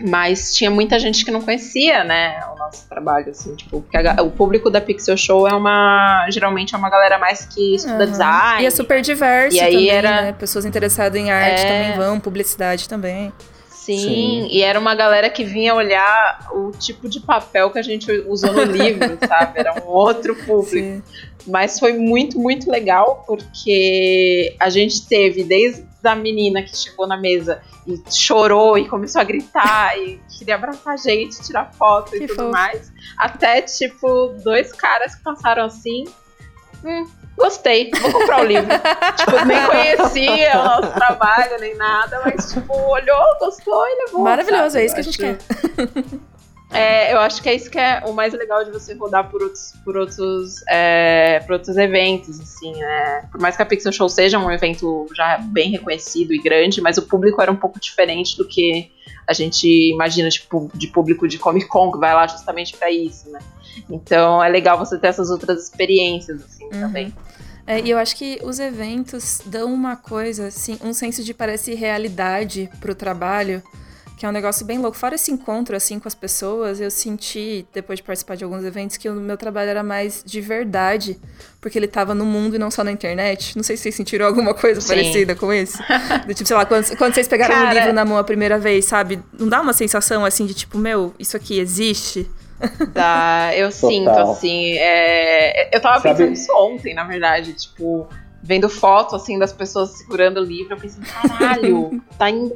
[0.05, 4.23] Mas tinha muita gente que não conhecia, né, o nosso trabalho, assim, tipo, porque a
[4.23, 6.27] o público da Pixel Show é uma.
[6.31, 8.11] Geralmente é uma galera mais que estuda Uhum.
[8.11, 8.63] design.
[8.63, 10.33] E é super diverso E aí também, era- né?
[10.33, 11.69] Pessoas interessadas em arte É.
[11.69, 13.33] também vão, publicidade também.
[13.69, 14.49] Sim, Sim.
[14.51, 18.53] e era uma galera que vinha olhar o tipo de papel que a gente usou
[18.53, 19.59] no livro, sabe?
[19.59, 20.71] Era um outro público.
[20.71, 21.03] Sim.
[21.49, 27.17] Mas foi muito, muito legal, porque a gente teve desde a menina que chegou na
[27.17, 32.25] mesa e chorou e começou a gritar e queria abraçar a gente, tirar foto Que
[32.25, 32.51] e tudo fofo.
[32.51, 36.05] mais, até tipo dois caras que passaram assim.
[36.85, 38.69] Hum, gostei, vou comprar o livro.
[39.17, 44.23] tipo, nem conhecia o nosso trabalho, nem nada, mas tipo, olhou, gostou e levou.
[44.23, 44.83] Maravilhoso, sabe?
[44.83, 45.39] é isso que a gente quer.
[46.73, 49.43] É, eu acho que é isso que é o mais legal de você rodar por
[49.43, 53.29] outros, por outros, é, por outros eventos, assim, né?
[53.31, 56.99] Por mais que a Pixel Show seja um evento já bem reconhecido e grande, mas
[56.99, 58.91] o público era um pouco diferente do que
[59.29, 63.31] a gente imagina tipo, de público de Comic Con, que vai lá justamente pra isso,
[63.31, 63.39] né?
[63.91, 66.71] Então é legal você ter essas outras experiências, assim, Uhum.
[66.81, 67.15] também.
[67.67, 71.75] É, e eu acho que os eventos dão uma coisa, assim, um senso de parece
[71.75, 73.63] realidade pro trabalho,
[74.23, 74.97] que é um negócio bem louco.
[74.97, 78.97] Fora esse encontro, assim, com as pessoas, eu senti, depois de participar de alguns eventos,
[78.97, 81.19] que o meu trabalho era mais de verdade,
[81.61, 83.57] porque ele tava no mundo e não só na internet.
[83.57, 84.87] Não sei se vocês sentiram alguma coisa Sim.
[84.91, 85.77] parecida com isso.
[86.25, 88.61] Do tipo, sei lá, quando, quando vocês pegaram o Cara- livro na mão a primeira
[88.61, 89.19] vez, sabe?
[89.37, 92.31] Não dá uma sensação, assim, de tipo, meu, isso aqui existe?
[92.95, 94.75] Tá, eu sinto, assim.
[94.79, 97.55] é, eu tava Sabe- pensando isso ontem, na verdade.
[97.55, 98.07] Tipo,
[98.41, 102.53] vendo foto, assim, das pessoas segurando o livro, eu pensei, caralho, tá em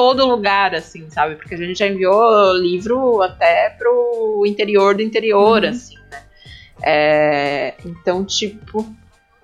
[0.00, 1.36] todo lugar, assim, sabe?
[1.36, 5.68] Porque a gente já enviou livro até pro interior do interior, uhum.
[5.68, 6.22] assim, né?
[6.82, 8.86] É, então, tipo.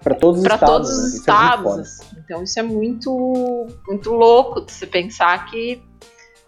[0.03, 0.89] Para todos os pra estados.
[0.89, 1.19] Todos os né?
[1.19, 1.77] estados.
[1.77, 2.17] É assim.
[2.25, 5.83] Então, isso é muito, muito louco de você pensar que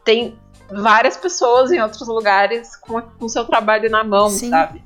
[0.02, 0.38] tem
[0.70, 4.48] várias pessoas em outros lugares com o seu trabalho na mão, Sim.
[4.48, 4.82] sabe?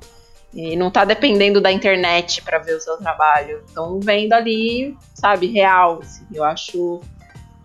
[0.53, 3.63] E não tá dependendo da internet para ver o seu trabalho.
[3.65, 5.99] Estão vendo ali, sabe, real.
[6.01, 6.27] Assim.
[6.33, 6.99] Eu acho.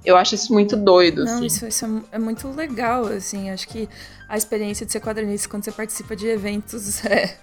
[0.09, 1.23] Eu acho isso muito doido.
[1.23, 1.45] Não, assim.
[1.45, 3.51] isso, isso é, é, muito legal, assim.
[3.51, 3.87] Acho que
[4.27, 7.35] a experiência de ser quadrinista quando você participa de eventos é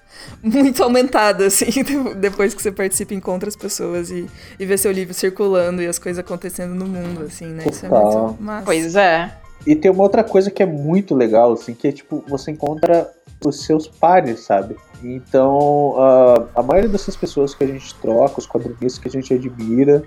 [0.41, 1.83] muito aumentada, assim,
[2.17, 4.27] depois que você participa e encontra as pessoas e,
[4.59, 7.65] e vê seu livro circulando e as coisas acontecendo no mundo, assim, né?
[7.69, 8.65] Isso é muito massa.
[8.65, 9.31] Pois é.
[9.67, 13.11] E tem uma outra coisa que é muito legal, assim, que é tipo, você encontra
[13.45, 14.75] os seus pares, sabe?
[15.03, 19.31] Então, uh, a maioria dessas pessoas que a gente troca, os quadrinistas que a gente
[19.31, 20.03] admira,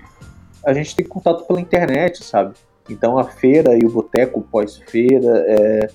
[0.65, 2.53] a gente tem contato pela internet, sabe?
[2.89, 5.89] Então, a feira e o boteco pós-feira é,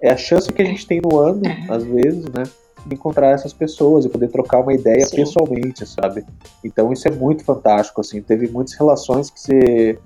[0.00, 2.44] é a chance que a gente tem no ano, às vezes, né?
[2.86, 5.16] De encontrar essas pessoas e poder trocar uma ideia Sim.
[5.16, 6.24] pessoalmente, sabe?
[6.64, 8.22] Então, isso é muito fantástico, assim.
[8.22, 9.98] Teve muitas relações que se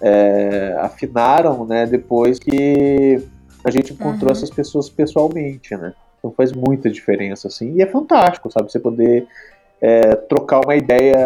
[0.00, 1.86] é, afinaram, né?
[1.86, 3.22] Depois que
[3.64, 4.36] a gente encontrou uhum.
[4.36, 5.92] essas pessoas pessoalmente, né?
[6.18, 7.74] Então faz muita diferença, assim.
[7.74, 8.70] E é fantástico, sabe?
[8.70, 9.26] Você poder
[9.80, 11.16] é, trocar uma ideia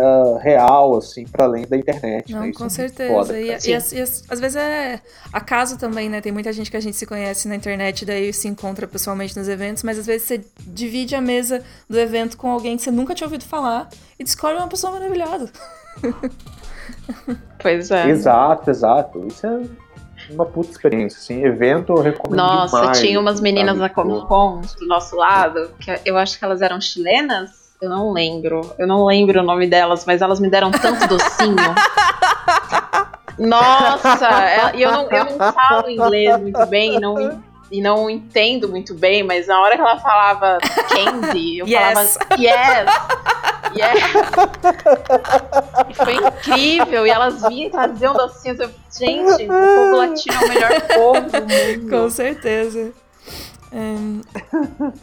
[0.41, 2.33] real, assim, para além da internet.
[2.33, 2.53] Não, né?
[2.53, 3.13] com é certeza.
[3.13, 5.01] Foda, e, e, e, e, às vezes é
[5.33, 6.21] acaso também, né?
[6.21, 9.49] Tem muita gente que a gente se conhece na internet, daí se encontra pessoalmente nos
[9.49, 13.15] eventos, mas às vezes você divide a mesa do evento com alguém que você nunca
[13.15, 13.89] tinha ouvido falar
[14.19, 15.51] e descobre uma pessoa maravilhosa.
[17.59, 18.09] Pois é.
[18.09, 19.27] Exato, exato.
[19.27, 19.61] Isso é
[20.31, 23.81] uma puta experiência, assim, evento eu recomendo Nossa, demais, tinha umas meninas sabe?
[23.81, 27.51] da Comic Con do nosso lado, que eu acho que elas eram chilenas,
[27.81, 31.57] eu não lembro, eu não lembro o nome delas, mas elas me deram tanto docinho.
[33.39, 38.69] Nossa, é, e eu não, eu não falo inglês muito bem, não e não entendo
[38.69, 40.59] muito bem, mas na hora que ela falava
[40.89, 42.19] candy, eu yes.
[42.19, 42.89] falava yes,
[43.77, 44.01] yes.
[45.89, 47.07] E foi incrível.
[47.07, 48.59] E elas vinham e traziam docinhos.
[48.59, 51.91] Eu, gente, o povo latino é o melhor povo do mundo.
[51.91, 52.93] Com certeza.
[53.73, 54.21] Um,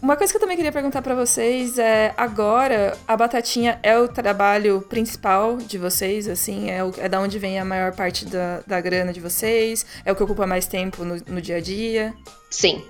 [0.02, 4.10] uma coisa que eu também queria perguntar para vocês é agora a batatinha é o
[4.10, 8.62] trabalho principal de vocês, assim, é, o, é da onde vem a maior parte da,
[8.68, 12.14] da grana de vocês, é o que ocupa mais tempo no, no dia a dia?
[12.50, 12.84] Sim.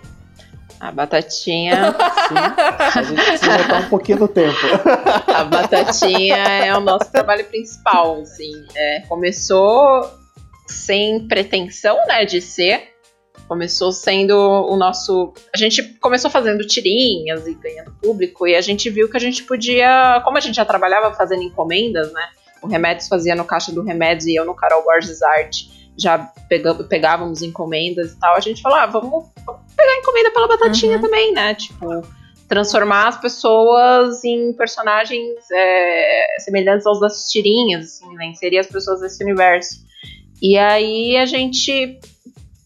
[0.79, 1.91] A batatinha.
[2.27, 2.35] Sim.
[2.99, 4.57] A gente precisa botar um pouquinho do tempo.
[5.27, 8.51] A batatinha é o nosso trabalho principal, assim.
[8.75, 10.07] É, começou
[10.67, 12.96] sem pretensão, né, de ser
[13.47, 15.33] Começou sendo o nosso.
[15.53, 19.43] A gente começou fazendo tirinhas e ganhando público, e a gente viu que a gente
[19.43, 20.21] podia.
[20.23, 22.27] Como a gente já trabalhava fazendo encomendas, né?
[22.61, 25.67] O Remédios fazia no Caixa do Remédios e eu no Carol Borges Art
[25.97, 26.31] já
[26.89, 28.35] pegávamos encomendas e tal.
[28.35, 31.01] A gente falou, ah, vamos, vamos pegar encomenda pela batatinha uhum.
[31.01, 31.55] também, né?
[31.55, 32.03] Tipo,
[32.47, 38.27] transformar as pessoas em personagens é, semelhantes aos das tirinhas, assim, né?
[38.27, 39.85] Inserir as pessoas nesse universo.
[40.41, 41.99] E aí a gente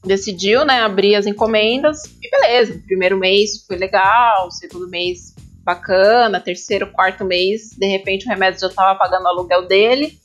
[0.04, 2.82] decidiu, né, abrir as encomendas e beleza.
[2.86, 5.34] Primeiro mês foi legal, segundo mês
[5.64, 10.20] bacana, terceiro, quarto mês, de repente o remédio já tava pagando o aluguel dele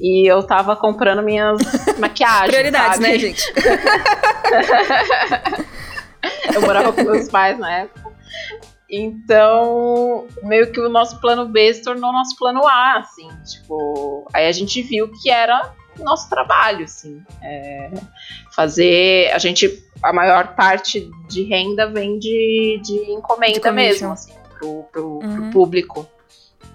[0.00, 1.58] e eu tava comprando minhas
[1.98, 2.50] maquiagens.
[2.50, 3.08] Prioridades, sabe?
[3.08, 3.52] né, gente?
[6.54, 8.12] eu morava com meus pais na época.
[8.90, 14.46] Então, meio que o nosso plano B se tornou nosso plano A, assim, tipo, aí
[14.46, 17.22] a gente viu que era nosso trabalho, assim.
[17.42, 17.90] É,
[18.54, 19.30] fazer.
[19.32, 19.82] A gente.
[20.02, 25.36] A maior parte de renda vem de, de encomenda de mesmo, assim, pro, pro, uhum.
[25.36, 26.06] pro público.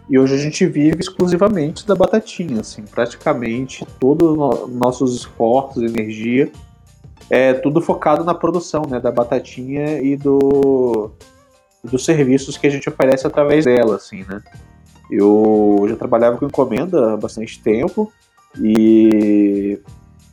[0.10, 6.50] E hoje a gente vive exclusivamente da batatinha, assim, praticamente todos os nossos esforços, energia,
[7.30, 11.12] é tudo focado na produção, né, da batatinha e do
[11.84, 14.42] dos serviços que a gente oferece através dela, assim, né.
[15.12, 18.12] Eu já trabalhava com encomenda há bastante tempo
[18.62, 19.80] e,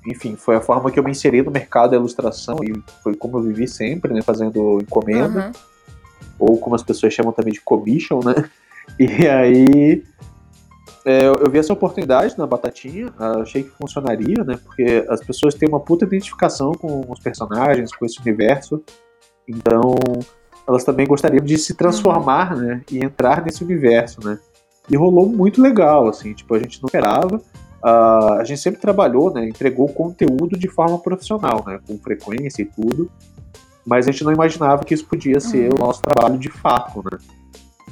[0.06, 2.72] enfim, foi a forma que eu me inseri no mercado da ilustração e
[3.02, 5.52] foi como eu vivi sempre, né, fazendo encomenda, uhum.
[6.38, 8.34] ou como as pessoas chamam também de commission, né?
[9.00, 10.04] E aí
[11.06, 14.58] é, eu vi essa oportunidade na Batatinha, achei que funcionaria, né?
[14.62, 18.82] Porque as pessoas têm uma puta identificação com os personagens, com esse universo,
[19.46, 19.94] então
[20.66, 22.60] elas também gostariam de se transformar, uhum.
[22.60, 22.82] né?
[22.90, 24.38] E entrar nesse universo, né?
[24.90, 27.40] E rolou muito legal, assim, tipo, a gente não esperava,
[27.84, 32.64] Uh, a gente sempre trabalhou, né, entregou conteúdo de forma profissional, né, com frequência e
[32.64, 33.10] tudo,
[33.84, 35.78] mas a gente não imaginava que isso podia ser uhum.
[35.78, 37.18] o nosso trabalho de fato, né.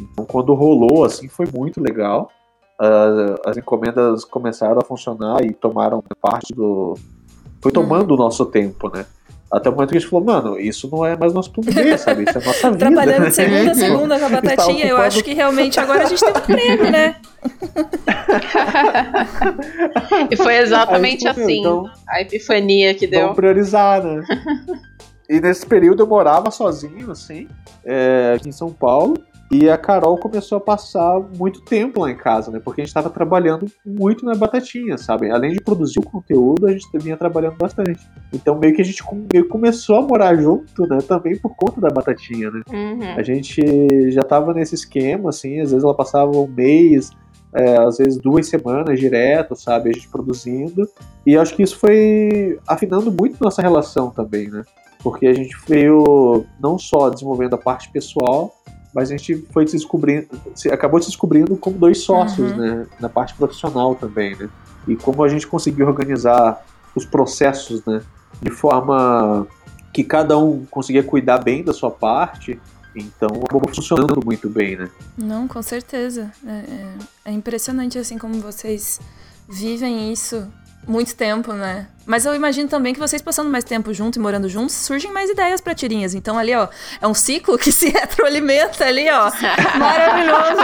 [0.01, 2.31] Então, quando rolou, assim, foi muito legal.
[2.79, 6.95] as, as encomendas começaram a funcionar e tomaram parte do.
[7.61, 9.05] Foi tomando o nosso tempo, né?
[9.53, 12.25] Até o momento que a gente falou, mano, isso não é mais nosso B, sabe?
[12.27, 12.79] Isso é nossa vida.
[12.79, 16.25] Trabalhando de segunda a segunda com a batatinha, eu acho que realmente agora a gente
[16.25, 17.17] tem um prêmio, né?
[20.31, 23.21] e foi exatamente assim, então, a epifania que deu.
[23.21, 24.25] Vamos priorizar, né?
[25.29, 27.47] e nesse período eu morava sozinho, assim,
[27.85, 29.23] é, aqui em São Paulo.
[29.53, 32.59] E a Carol começou a passar muito tempo lá em casa, né?
[32.59, 35.31] Porque a gente estava trabalhando muito na batatinha, sabe?
[35.31, 38.01] Além de produzir o conteúdo, a gente vinha trabalhando bastante.
[38.33, 40.99] Então meio que a gente meio começou a morar junto, né?
[41.07, 42.63] Também por conta da batatinha, né?
[42.73, 43.15] Uhum.
[43.15, 43.61] A gente
[44.11, 47.11] já estava nesse esquema, assim, às vezes ela passava um mês,
[47.55, 49.91] é, às vezes duas semanas direto, sabe?
[49.91, 50.89] A gente produzindo.
[51.27, 54.63] E acho que isso foi afinando muito nossa relação também, né?
[55.03, 58.55] Porque a gente veio não só desenvolvendo a parte pessoal,
[58.95, 60.27] mas a gente foi se descobrindo,
[60.71, 62.57] acabou se descobrindo como dois sócios, uhum.
[62.57, 64.49] né, na parte profissional também, né,
[64.87, 66.65] e como a gente conseguiu organizar
[66.95, 68.03] os processos, né,
[68.41, 69.47] de forma
[69.93, 72.61] que cada um conseguia cuidar bem da sua parte,
[72.95, 74.91] então acabou funcionando muito bem, né.
[75.17, 76.95] Não, com certeza, é, é,
[77.27, 79.01] é impressionante assim como vocês
[79.49, 80.47] vivem isso
[80.87, 81.87] muito tempo, né?
[82.05, 85.31] Mas eu imagino também que vocês passando mais tempo junto e morando juntos, surgem mais
[85.31, 86.15] ideias para tirinhas.
[86.15, 86.69] Então ali, ó,
[87.01, 89.31] é um ciclo que se retroalimenta ali, ó.
[89.79, 90.63] Maravilhoso.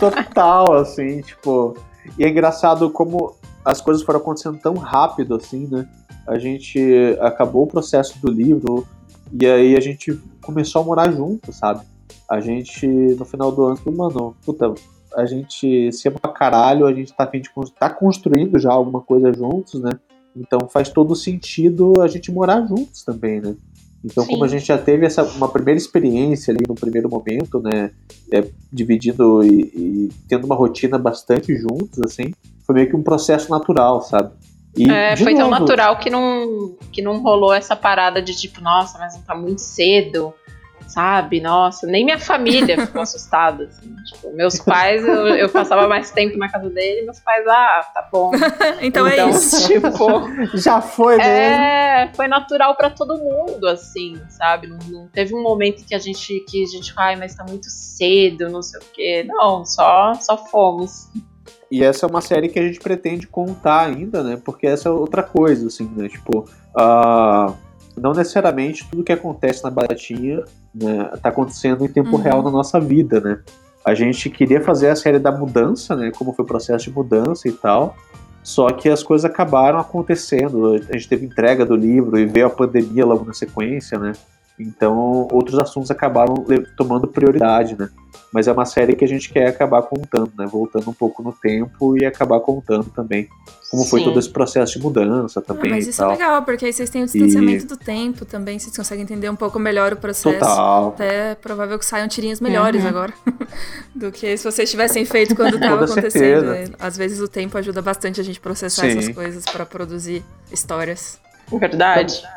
[0.00, 1.76] Total, assim, tipo.
[2.18, 5.86] E é engraçado como as coisas foram acontecendo tão rápido, assim, né?
[6.26, 6.80] A gente
[7.20, 8.86] acabou o processo do livro
[9.32, 11.82] e aí a gente começou a morar junto, sabe?
[12.28, 14.74] A gente, no final do ano, mano, puta,
[15.16, 19.00] a gente se ama pra caralho, a gente tá, a gente tá construindo já alguma
[19.00, 19.92] coisa juntos, né?
[20.36, 23.54] Então faz todo sentido a gente morar juntos também, né?
[24.04, 24.32] Então, Sim.
[24.32, 27.92] como a gente já teve essa uma primeira experiência ali no primeiro momento, né?
[28.32, 32.34] É, dividindo e, e, tendo uma rotina bastante juntos, assim,
[32.66, 34.32] foi meio que um processo natural, sabe?
[34.76, 38.60] E, é, foi novo, tão natural que não, que não rolou essa parada de tipo,
[38.60, 40.34] nossa, mas não tá muito cedo
[40.86, 41.40] sabe?
[41.40, 43.64] Nossa, nem minha família ficou assustada.
[43.64, 43.94] Assim.
[44.04, 48.08] Tipo, meus pais, eu, eu, passava mais tempo na casa dele, meus pais, ah, tá
[48.10, 48.30] bom.
[48.80, 49.68] então, é então, é isso.
[49.72, 52.04] Tipo, já foi, né?
[52.04, 54.66] É, foi natural para todo mundo, assim, sabe?
[54.66, 57.70] Não, não, teve um momento que a gente, que a gente, ai, mas tá muito
[57.70, 59.24] cedo, não sei o quê.
[59.26, 61.08] Não, só, só fomos.
[61.70, 64.38] E essa é uma série que a gente pretende contar ainda, né?
[64.42, 66.08] Porque essa é outra coisa, assim, né?
[66.08, 67.46] Tipo, a.
[67.50, 72.22] Uh não necessariamente tudo que acontece na baratinha né, tá acontecendo em tempo uhum.
[72.22, 73.40] real na nossa vida, né?
[73.84, 76.12] A gente queria fazer a série da mudança, né?
[76.16, 77.96] Como foi o processo de mudança e tal.
[78.42, 80.74] Só que as coisas acabaram acontecendo.
[80.88, 84.12] A gente teve entrega do livro e veio a pandemia logo na sequência, né?
[84.62, 86.34] Então, outros assuntos acabaram
[86.76, 87.88] tomando prioridade, né?
[88.32, 90.46] Mas é uma série que a gente quer acabar contando, né?
[90.46, 93.28] Voltando um pouco no tempo e acabar contando também
[93.72, 93.88] como Sim.
[93.88, 95.72] foi todo esse processo de mudança também.
[95.72, 97.68] Ah, mas isso é legal, porque aí vocês têm o distanciamento e...
[97.68, 100.38] do tempo também, vocês conseguem entender um pouco melhor o processo.
[100.38, 100.88] Total.
[100.88, 102.88] Até é provável que saiam tirinhas melhores uhum.
[102.88, 103.14] agora
[103.96, 106.46] do que se vocês tivessem feito quando estava acontecendo.
[106.48, 106.64] Né?
[106.78, 108.98] Às vezes o tempo ajuda bastante a gente processar Sim.
[108.98, 111.18] essas coisas para produzir histórias.
[111.50, 112.18] Verdade.
[112.18, 112.30] Então,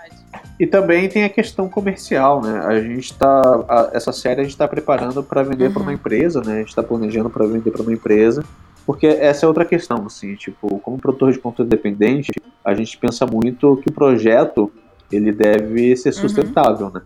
[0.59, 2.59] e também tem a questão comercial, né?
[2.65, 3.89] A gente tá.
[3.91, 5.73] essa série a gente está preparando para vender uhum.
[5.73, 6.53] para uma empresa, né?
[6.53, 8.43] A gente está planejando para vender para uma empresa.
[8.85, 12.31] Porque essa é outra questão, assim, tipo, como produtor de conteúdo independente,
[12.63, 14.71] a gente pensa muito que o projeto
[15.11, 16.21] ele deve ser uhum.
[16.21, 16.93] sustentável, uhum.
[16.93, 17.01] né?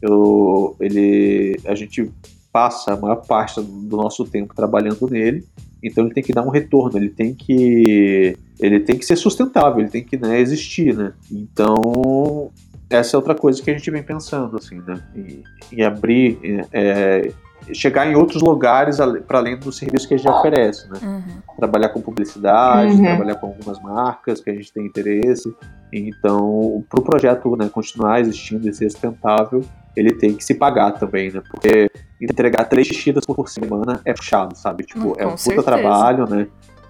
[0.00, 2.10] Eu, ele, a gente
[2.52, 5.44] passa a maior parte do nosso tempo trabalhando nele,
[5.82, 9.80] então ele tem que dar um retorno, ele tem que ele tem que ser sustentável,
[9.80, 11.14] ele tem que né, existir, né?
[11.30, 12.50] Então
[12.92, 15.02] essa é outra coisa que a gente vem pensando, assim, né?
[15.14, 16.38] Em, em abrir,
[16.72, 17.32] é,
[17.72, 20.98] chegar em outros lugares para além do serviço que a gente oferece, né?
[21.02, 21.56] Uhum.
[21.56, 23.02] Trabalhar com publicidade, uhum.
[23.02, 25.54] trabalhar com algumas marcas que a gente tem interesse.
[25.92, 29.62] Então, para o projeto né, continuar existindo e ser sustentável,
[29.96, 31.42] ele tem que se pagar também, né?
[31.50, 31.90] Porque
[32.20, 34.84] entregar três xixi por semana é puxado, sabe?
[34.84, 35.62] Tipo, hum, é um puta certeza.
[35.62, 36.46] trabalho, né?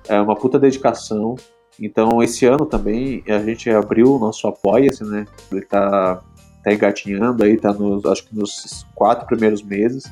[0.08, 1.36] É uma puta dedicação.
[1.82, 5.26] Então, esse ano também a gente abriu o nosso Apoia-se, né?
[5.50, 6.22] Ele tá,
[6.62, 10.04] tá engatinhando aí, tá nos, acho que nos quatro primeiros meses,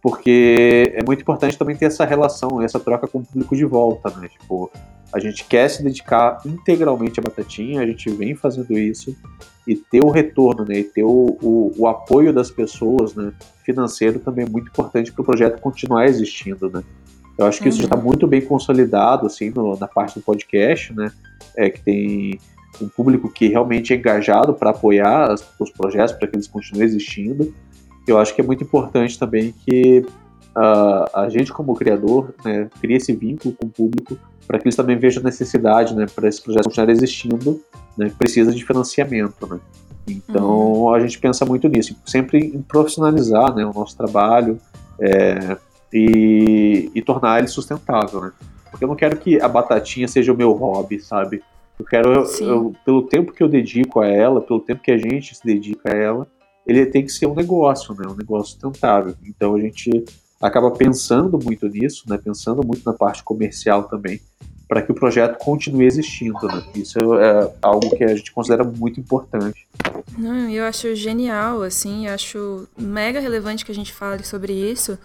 [0.00, 4.10] porque é muito importante também ter essa relação, essa troca com o público de volta,
[4.16, 4.28] né?
[4.28, 4.70] Tipo,
[5.12, 9.16] a gente quer se dedicar integralmente à Batatinha, a gente vem fazendo isso,
[9.66, 10.78] e ter o retorno, né?
[10.78, 13.32] E ter o, o, o apoio das pessoas, né?
[13.64, 16.84] Financeiro também é muito importante para o projeto continuar existindo, né?
[17.38, 17.68] Eu acho que uhum.
[17.68, 21.12] isso já está muito bem consolidado, assim, no, na parte do podcast, né?
[21.56, 22.40] É que tem
[22.82, 26.84] um público que realmente é engajado para apoiar as, os projetos, para que eles continuem
[26.84, 27.54] existindo.
[28.06, 30.04] Eu acho que é muito importante também que
[30.54, 34.76] a, a gente como criador né, cria esse vínculo com o público para que eles
[34.76, 37.60] também vejam a necessidade, né, para esse projeto continuar existindo,
[37.96, 39.60] né, precisa de financiamento, né.
[40.08, 40.94] Então uhum.
[40.94, 44.58] a gente pensa muito nisso, sempre em profissionalizar, né, o nosso trabalho
[44.98, 45.56] é,
[45.92, 48.32] e, e tornar ele sustentável, né.
[48.70, 51.42] Porque eu não quero que a batatinha seja o meu hobby, sabe?
[51.78, 54.98] Eu quero, eu, eu, pelo tempo que eu dedico a ela, pelo tempo que a
[54.98, 56.26] gente se dedica a ela,
[56.66, 58.06] ele tem que ser um negócio, né?
[58.06, 59.14] Um negócio sustentável.
[59.24, 60.04] Então a gente
[60.40, 62.18] acaba pensando muito nisso, né?
[62.18, 64.20] Pensando muito na parte comercial também
[64.68, 66.46] para que o projeto continue existindo.
[66.46, 66.62] Né?
[66.74, 69.66] Isso é algo que a gente considera muito importante.
[70.16, 74.98] Não, eu acho genial, assim, eu acho mega relevante que a gente fale sobre isso,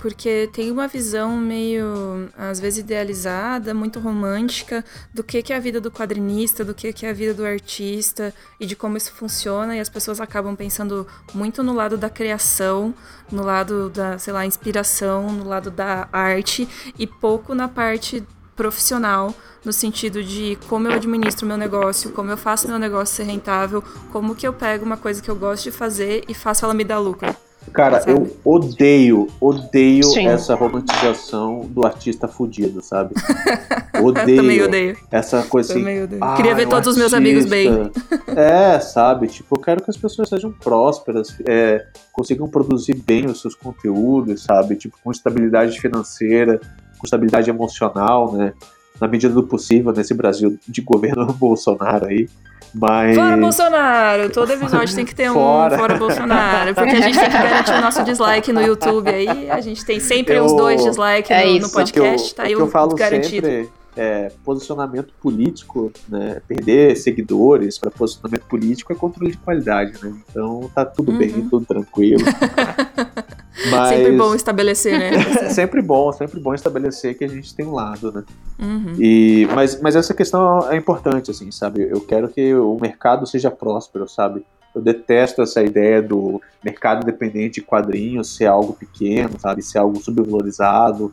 [0.00, 5.60] porque tem uma visão meio, às vezes, idealizada, muito romântica, do que, que é a
[5.60, 9.12] vida do quadrinista, do que, que é a vida do artista e de como isso
[9.12, 12.94] funciona, e as pessoas acabam pensando muito no lado da criação,
[13.32, 18.22] no lado da, sei lá, inspiração, no lado da arte, e pouco na parte
[18.58, 19.32] profissional,
[19.64, 23.82] no sentido de como eu administro meu negócio, como eu faço meu negócio ser rentável,
[24.12, 26.82] como que eu pego uma coisa que eu gosto de fazer e faço ela me
[26.82, 27.34] dar lucro.
[27.72, 28.12] Cara, sabe?
[28.12, 30.26] eu odeio, odeio Sim.
[30.26, 33.14] essa romantização do artista fudido, sabe?
[34.00, 34.36] Odeio.
[34.36, 34.96] Também odeio.
[35.10, 35.80] Essa coisa assim.
[35.80, 36.22] Também odeio.
[36.22, 36.90] Ah, Queria ver todos artista.
[36.90, 37.68] os meus amigos bem.
[38.28, 39.26] É, sabe?
[39.26, 44.44] Tipo, eu quero que as pessoas sejam prósperas, é, consigam produzir bem os seus conteúdos,
[44.44, 44.76] sabe?
[44.76, 46.60] Tipo, com estabilidade financeira,
[46.98, 48.52] com estabilidade emocional, né?
[49.00, 52.28] Na medida do possível, nesse Brasil de governo Bolsonaro aí.
[52.74, 53.16] Mas...
[53.16, 54.30] Fora Bolsonaro!
[54.30, 55.74] Todo episódio tem que ter fora.
[55.74, 56.74] um fora Bolsonaro.
[56.74, 59.50] Porque a gente tem que garantir o nosso dislike no YouTube aí.
[59.50, 60.44] A gente tem sempre eu...
[60.44, 62.30] uns dois dislikes é no, no, podcast.
[62.30, 63.46] eu, tá aí o, eu falo garantido.
[63.46, 70.14] Sempre é, posicionamento político, né, perder seguidores para posicionamento político é controle de qualidade, né?
[70.30, 71.18] Então tá tudo uhum.
[71.18, 72.22] bem, tudo tranquilo.
[73.70, 73.88] Mas...
[73.88, 75.10] Sempre bom estabelecer, né?
[75.50, 78.24] sempre bom, sempre bom estabelecer que a gente tem um lado, né?
[78.58, 78.94] Uhum.
[78.98, 81.88] E, mas, mas essa questão é importante, assim, sabe?
[81.90, 84.44] Eu quero que o mercado seja próspero, sabe?
[84.74, 89.62] Eu detesto essa ideia do mercado independente de quadrinhos ser algo pequeno, sabe?
[89.62, 91.12] Ser algo subvalorizado.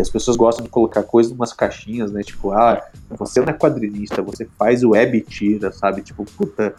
[0.00, 2.22] E as pessoas gostam de colocar coisas em umas caixinhas, né?
[2.22, 6.00] Tipo, ah, você não é quadrinista, você faz web tira, sabe?
[6.00, 6.74] Tipo, puta,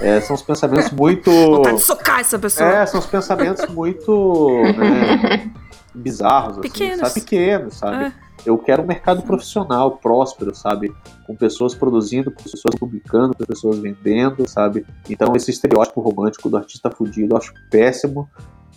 [0.00, 1.30] é, são os pensamentos muito.
[1.30, 2.68] Vontade de socar essa pessoa.
[2.68, 5.52] É, são os pensamentos muito né,
[5.94, 6.98] bizarros, assim, Pequenos.
[6.98, 7.14] sabe?
[7.14, 8.04] Pequenos, sabe?
[8.06, 8.12] É.
[8.44, 10.92] Eu quero um mercado profissional, próspero, sabe?
[11.28, 14.84] Com pessoas produzindo, com pessoas publicando, com pessoas vendendo, sabe?
[15.08, 18.28] Então esse estereótipo romântico do artista fudido eu acho péssimo.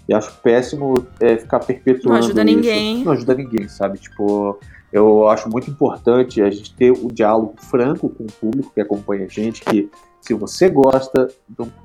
[0.07, 2.19] E acho péssimo é, ficar perpetuando.
[2.19, 2.55] Não ajuda isso.
[2.55, 3.03] ninguém.
[3.03, 3.97] Não ajuda ninguém, sabe?
[3.97, 4.57] Tipo,
[4.91, 8.79] eu acho muito importante a gente ter o um diálogo franco com o público que
[8.79, 9.89] acompanha a gente, que
[10.21, 11.27] se você gosta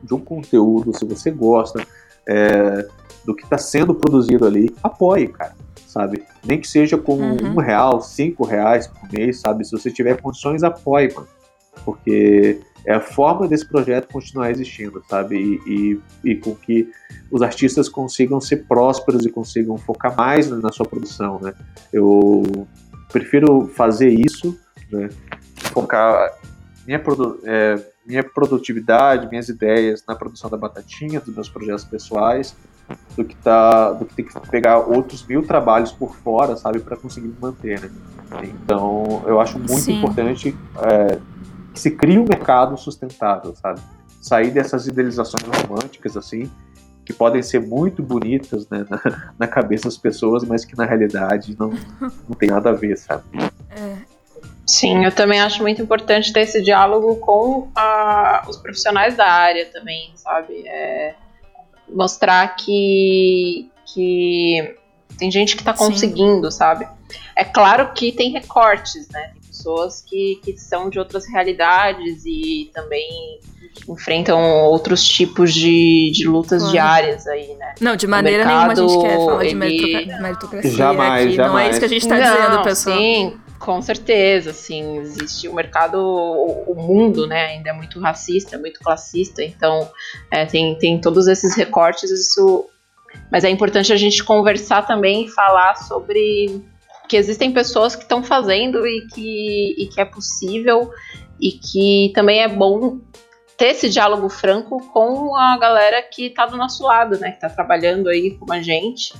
[0.02, 1.84] de um conteúdo, se você gosta
[2.28, 2.86] é,
[3.24, 5.54] do que está sendo produzido ali, apoie, cara,
[5.86, 6.24] sabe?
[6.44, 7.54] Nem que seja com uhum.
[7.54, 9.64] um real, cinco reais por mês, sabe?
[9.64, 11.28] Se você tiver condições, apoie, mano.
[11.84, 15.36] Porque é a forma desse projeto continuar existindo, sabe?
[15.36, 16.90] E, e, e, com que
[17.30, 21.54] os artistas consigam ser prósperos e consigam focar mais na sua produção, né?
[21.92, 22.66] Eu
[23.10, 24.58] prefiro fazer isso,
[24.90, 25.08] né?
[25.72, 26.32] Focar
[26.86, 32.56] minha, produ é, minha produtividade, minhas ideias na produção da batatinha, dos meus projetos pessoais,
[33.16, 36.96] do que tá, do que ter que pegar outros mil trabalhos por fora, sabe, para
[36.96, 37.90] conseguir manter, né?
[38.42, 39.98] Então, eu acho muito Sim.
[39.98, 41.18] importante é,
[41.72, 43.80] que se crie um mercado sustentável, sabe?
[44.20, 46.50] Sair dessas idealizações românticas, assim,
[47.04, 51.56] que podem ser muito bonitas né, na, na, cabeça das pessoas, mas que na realidade
[51.58, 51.70] não,
[52.28, 53.24] não tem nada a ver, sabe?
[53.70, 53.96] É.
[54.64, 59.66] Sim, eu também acho muito importante ter esse diálogo com a, os profissionais da área
[59.66, 60.66] também, sabe?
[60.66, 61.14] É,
[61.88, 64.76] mostrar que, que
[65.18, 66.58] tem gente que está conseguindo, Sim.
[66.58, 66.88] sabe?
[67.36, 69.32] É claro que tem recortes, né?
[69.62, 73.38] Pessoas que, que são de outras realidades e também
[73.88, 76.72] enfrentam outros tipos de, de lutas claro.
[76.72, 77.74] diárias aí, né?
[77.80, 80.04] Não, de maneira mercado, nenhuma a gente quer falar ele...
[80.04, 81.36] de meritocracia jamais, aqui.
[81.36, 81.52] Jamais.
[81.52, 82.98] Não é isso que a gente está dizendo, pessoal.
[82.98, 88.80] Sim, com certeza, assim, existe o mercado, o, mundo, né, ainda é muito racista, muito
[88.80, 89.88] classista, então
[90.30, 92.66] é, tem, tem todos esses recortes, isso...
[93.30, 96.62] Mas é importante a gente conversar também e falar sobre
[97.12, 100.90] que existem pessoas que estão fazendo e que, e que é possível
[101.38, 103.00] e que também é bom
[103.54, 107.32] ter esse diálogo franco com a galera que está do nosso lado, né?
[107.32, 109.12] Que está trabalhando aí com a gente,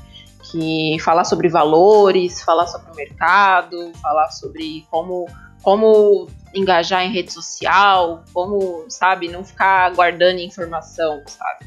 [0.51, 5.27] que falar sobre valores, falar sobre o mercado, falar sobre como,
[5.61, 11.67] como engajar em rede social, como, sabe, não ficar guardando informação, sabe?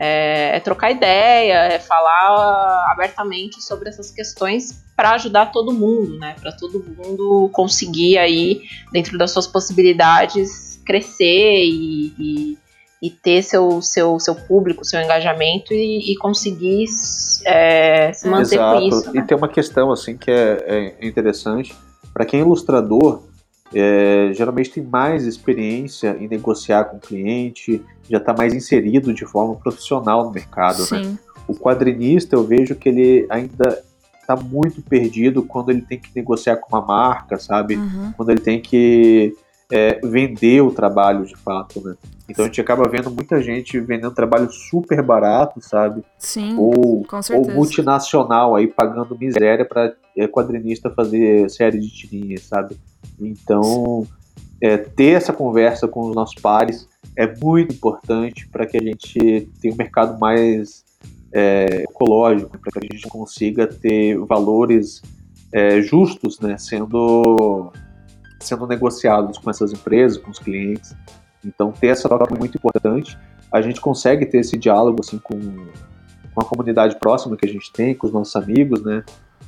[0.00, 6.34] É, é trocar ideia, é falar abertamente sobre essas questões para ajudar todo mundo, né?
[6.40, 12.58] Para todo mundo conseguir aí, dentro das suas possibilidades, crescer e, e,
[13.02, 16.86] e ter seu, seu, seu público, seu engajamento e, e conseguir
[17.44, 18.80] é, se manter Exato.
[18.80, 19.12] com isso.
[19.12, 19.20] Né?
[19.20, 21.74] E tem uma questão assim que é, é interessante.
[22.12, 23.27] Para quem é ilustrador,
[23.74, 29.24] é, geralmente tem mais experiência em negociar com o cliente, já está mais inserido de
[29.26, 30.80] forma profissional no mercado.
[30.80, 31.04] Né?
[31.04, 31.18] Sim.
[31.46, 33.82] O quadrinista, eu vejo que ele ainda
[34.20, 37.76] está muito perdido quando ele tem que negociar com uma marca, sabe?
[37.76, 38.12] Uhum.
[38.16, 39.34] Quando ele tem que
[39.70, 41.94] é, vender o trabalho de fato, né?
[42.28, 46.02] Então a gente acaba vendo muita gente vendendo trabalho super barato, sabe?
[46.18, 47.04] Sim, Ou,
[47.34, 49.94] ou multinacional aí pagando miséria para
[50.30, 52.76] quadrinista fazer série de tirinhas, sabe?
[53.18, 54.06] Então
[54.60, 59.48] é, ter essa conversa com os nossos pares é muito importante para que a gente
[59.60, 60.84] tenha um mercado mais
[61.32, 65.02] é, ecológico, para que a gente consiga ter valores
[65.52, 67.72] é, justos, né, sendo
[68.40, 70.94] sendo negociados com essas empresas, com os clientes.
[71.44, 73.18] Então ter essa troca é muito importante.
[73.50, 75.38] A gente consegue ter esse diálogo assim com,
[76.34, 79.02] com a comunidade próxima que a gente tem, com os nossos amigos, né?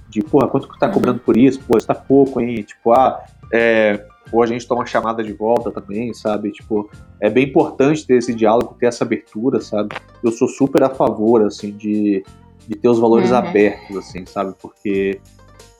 [0.09, 0.93] De, porra, quanto que tá Uhum.
[0.93, 1.61] cobrando por isso?
[1.61, 2.63] Pô, isso tá pouco, hein?
[2.63, 3.23] Tipo, ah,
[3.53, 6.51] é, ou a gente toma chamada de volta também, sabe?
[6.51, 9.95] Tipo, é bem importante ter esse diálogo, ter essa abertura, sabe?
[10.23, 12.25] Eu sou super a favor, assim, de,
[12.67, 13.37] de ter os valores Uhum.
[13.37, 14.53] abertos, assim, sabe?
[14.61, 15.21] Porque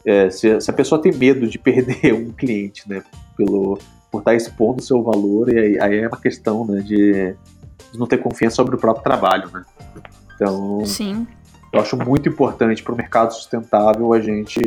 [0.05, 3.03] é, se, se a pessoa tem medo de perder um cliente, né?
[3.37, 3.79] Pelo,
[4.11, 6.81] por estar expondo o seu valor, e aí, aí é uma questão, né?
[6.81, 7.35] De,
[7.93, 9.65] de não ter confiança sobre o próprio trabalho, né?
[10.35, 11.27] Então, Sim,
[11.73, 14.61] eu acho muito importante para o mercado sustentável a gente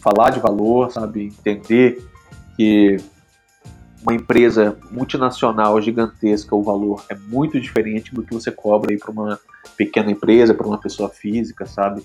[0.00, 1.26] falar de valor, sabe?
[1.26, 2.02] Entender
[2.56, 2.98] que
[4.02, 9.10] uma empresa multinacional gigantesca, o valor é muito diferente do que você cobra aí para
[9.10, 9.38] uma
[9.76, 12.02] pequena empresa, para uma pessoa física, sabe?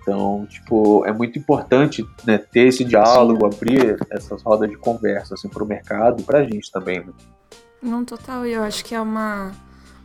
[0.00, 5.48] Então, tipo, é muito importante né, ter esse diálogo, abrir essas rodas de conversa assim,
[5.48, 7.00] para o mercado e para a gente também.
[7.00, 7.12] Né?
[7.82, 8.46] não total.
[8.46, 9.52] E eu acho que é uma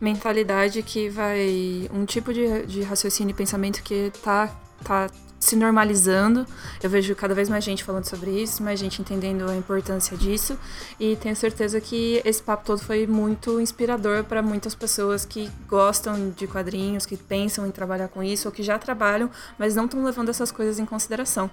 [0.00, 1.88] mentalidade que vai.
[1.94, 4.50] Um tipo de, de raciocínio e pensamento que tá,
[4.82, 5.08] tá
[5.38, 6.46] se normalizando.
[6.82, 10.58] Eu vejo cada vez mais gente falando sobre isso, mais gente entendendo a importância disso.
[10.98, 16.30] E tenho certeza que esse papo todo foi muito inspirador para muitas pessoas que gostam
[16.30, 20.04] de quadrinhos, que pensam em trabalhar com isso, ou que já trabalham, mas não estão
[20.04, 21.50] levando essas coisas em consideração.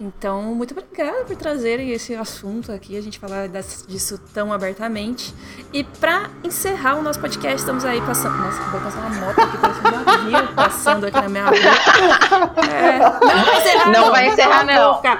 [0.00, 3.48] Então, muito obrigada por trazerem esse assunto aqui, a gente falar
[3.88, 5.34] disso tão abertamente.
[5.72, 8.36] E pra encerrar o nosso podcast, estamos aí passando.
[8.36, 9.90] Nossa, vou passar uma moto aqui, parece um
[10.30, 11.58] navio passando aqui na minha rua.
[12.72, 14.94] É, não vai encerrar, Não vai encerrar, não.
[14.94, 15.18] boca.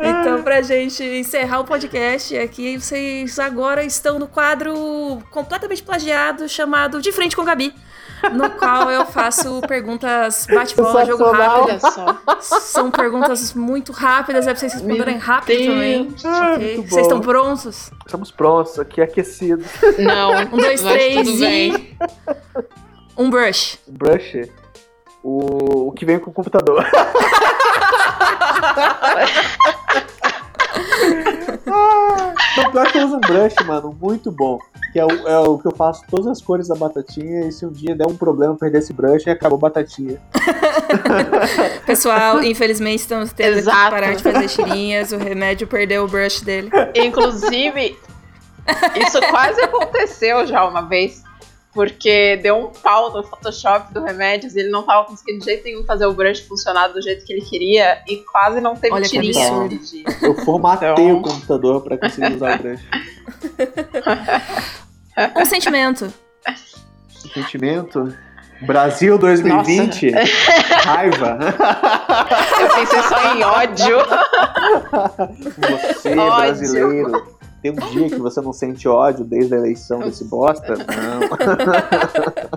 [0.00, 7.02] Então, pra gente encerrar o podcast aqui, vocês agora estão no quadro completamente plagiado chamado
[7.02, 7.74] De Frente com Gabi.
[8.32, 11.68] No qual eu faço perguntas bate-bola, jogo rápido.
[11.68, 12.20] Olha só.
[12.40, 15.66] São perguntas muito rápidas, é pra vocês responderem Meu rápido Deus.
[15.74, 16.14] também.
[16.24, 16.76] Ah, ok?
[16.76, 17.90] muito Vocês estão prontos?
[18.06, 19.64] Estamos prontos, aqui aquecido.
[19.98, 20.32] Não.
[20.52, 21.40] Um, dois, três e.
[21.40, 21.96] bem.
[23.16, 23.78] Um brush.
[23.88, 24.48] Brush,
[25.22, 26.86] o, o que vem com o computador.
[31.66, 34.58] ah, então, pior que eu uso um brush, mano, muito bom.
[34.92, 37.46] Que é o, é o que eu faço todas as cores da batatinha.
[37.46, 40.20] E se um dia der um problema, perder esse brush, acabou a batatinha.
[41.84, 43.90] Pessoal, infelizmente estamos tendo que Exato.
[43.90, 45.12] parar de fazer tirinhas.
[45.12, 46.70] O remédio perdeu o brush dele.
[46.94, 47.98] Inclusive,
[49.06, 51.27] isso quase aconteceu já uma vez.
[51.78, 55.62] Porque deu um pau no Photoshop do Remédios e ele não tava conseguindo de jeito
[55.62, 59.04] nenhum fazer o brush funcionar do jeito que ele queria e quase não teve Olha
[59.04, 59.68] que tirinha.
[59.68, 60.04] dia.
[60.20, 62.80] Eu formatei Então- o computador pra conseguir usar o brush.
[65.36, 66.12] Um sentimento.
[67.32, 68.12] Sentimento?
[68.62, 70.10] Brasil 2020?
[70.84, 71.38] Raiva?
[72.60, 73.98] Eu pensei só em ódio.
[75.58, 76.36] Você, Ódio.
[76.36, 77.37] brasileiro.
[77.68, 80.74] Tem um dia que você não sente ódio desde a eleição desse bosta?
[80.76, 81.20] Não.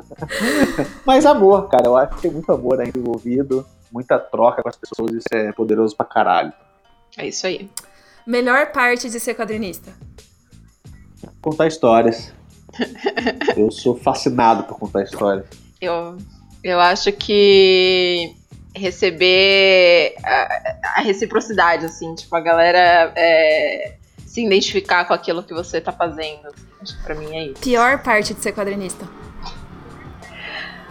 [1.06, 1.88] Mas amor, cara.
[1.88, 3.66] Eu acho que tem muito amor ainda envolvido.
[3.92, 5.12] Muita troca com as pessoas.
[5.12, 6.54] Isso é poderoso pra caralho.
[7.18, 7.70] É isso aí.
[8.26, 9.92] Melhor parte de ser quadrinista.
[11.42, 12.34] Contar histórias.
[13.58, 15.46] Eu sou fascinado por contar histórias.
[15.82, 16.18] Eu,
[16.64, 18.34] eu acho que
[18.74, 23.98] receber a, a reciprocidade, assim, tipo, a galera é,
[24.32, 26.48] se identificar com aquilo que você tá fazendo.
[26.82, 27.62] Acho que pra mim é isso.
[27.62, 29.06] Pior parte de ser quadrinista.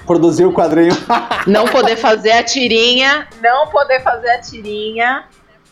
[0.07, 0.93] Produzir o quadrinho.
[1.47, 5.25] Não poder fazer a tirinha, não poder fazer a tirinha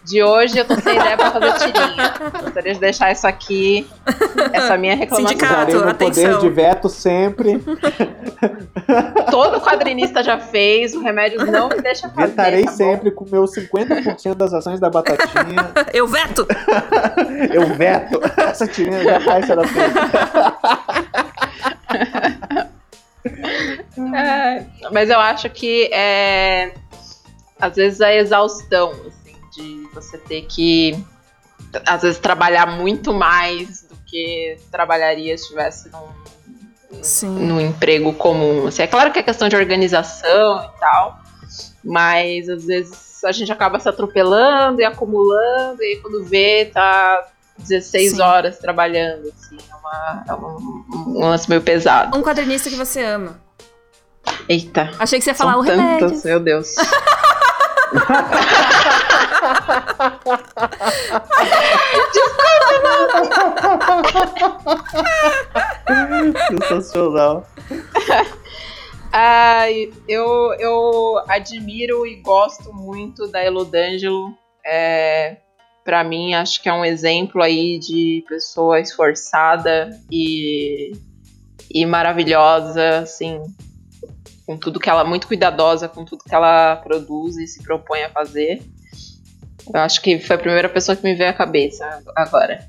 [0.09, 2.15] de hoje eu tô sem ideia pra fazer tirinha.
[2.43, 3.87] Gostaria de deixar isso aqui,
[4.53, 5.29] essa minha reclamação.
[5.29, 6.25] Sindicato, Usarei meu atenção.
[6.25, 7.63] poder de veto sempre.
[9.31, 12.29] Todo quadrinista já fez, o remédio não me deixa fazer.
[12.29, 15.71] Vetarei tá sempre com meus 50% das ações da batatinha.
[15.93, 16.47] Eu veto!
[17.53, 18.21] Eu veto.
[18.39, 20.09] Essa tirinha já vai ser feita.
[24.17, 26.73] É, mas eu acho que é
[27.61, 28.93] às vezes a exaustão
[29.63, 31.03] de você ter que
[31.87, 37.29] às vezes trabalhar muito mais do que trabalharia se estivesse num, Sim.
[37.47, 38.67] num emprego comum.
[38.69, 41.21] Assim, é claro que é questão de organização e tal,
[41.85, 47.27] mas às vezes a gente acaba se atropelando e acumulando, e quando vê, tá
[47.59, 48.21] 16 Sim.
[48.23, 49.29] horas trabalhando.
[49.29, 50.85] Assim, é, uma- é um,
[51.17, 52.17] um lance meio pesado.
[52.17, 53.41] Um quadrinista que você ama.
[54.49, 54.91] Eita.
[54.99, 56.07] Achei que você ia falar o remédio.
[56.09, 56.75] tantas, meu Deus.
[66.49, 67.47] Sensacional.
[69.13, 74.35] Ai, eu, eu admiro e gosto muito da Elodângelo.
[74.65, 75.39] É,
[75.85, 80.93] para mim, acho que é um exemplo aí de pessoa esforçada e,
[81.71, 83.41] e maravilhosa, assim,
[84.49, 88.09] com tudo que ela, muito cuidadosa com tudo que ela produz e se propõe a
[88.09, 88.63] fazer.
[89.75, 92.67] Eu acho que foi a primeira pessoa que me veio à cabeça agora.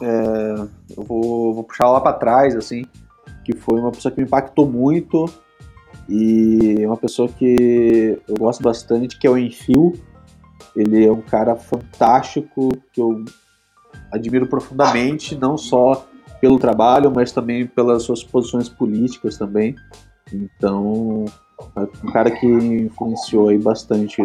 [0.00, 2.86] Eu vou, vou puxar lá pra trás, assim,
[3.44, 5.24] que foi uma pessoa que me impactou muito
[6.08, 10.00] e uma pessoa que eu gosto bastante, que é o Enfio.
[10.76, 13.24] Ele é um cara fantástico que eu
[14.12, 16.06] admiro profundamente, não só
[16.40, 19.74] pelo trabalho, mas também pelas suas posições políticas também.
[20.32, 21.24] Então,
[21.76, 24.24] é um cara que influenciou aí bastante.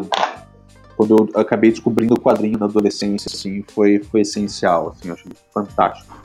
[0.95, 5.27] Quando eu acabei descobrindo o quadrinho na adolescência, assim, foi, foi essencial, assim, eu acho
[5.53, 6.15] fantástico.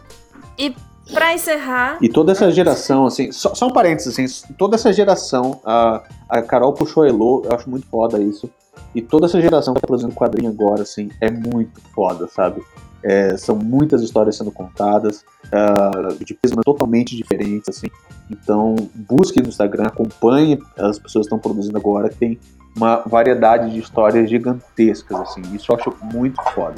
[1.13, 5.59] Pra encerrar, E toda essa geração, assim, só, só um parênteses, assim, toda essa geração,
[5.65, 8.51] a, a Carol puxou Elo, eu acho muito foda isso.
[8.95, 12.63] E toda essa geração que tá produzindo quadrinho agora, assim, é muito foda, sabe?
[13.03, 17.87] É, são muitas histórias sendo contadas, ah, de prismas totalmente diferentes, assim.
[18.31, 22.39] Então, busque no Instagram, acompanhe as pessoas que estão produzindo agora, que tem
[22.77, 25.43] uma variedade de histórias gigantescas, assim.
[25.55, 26.75] Isso eu acho muito foda.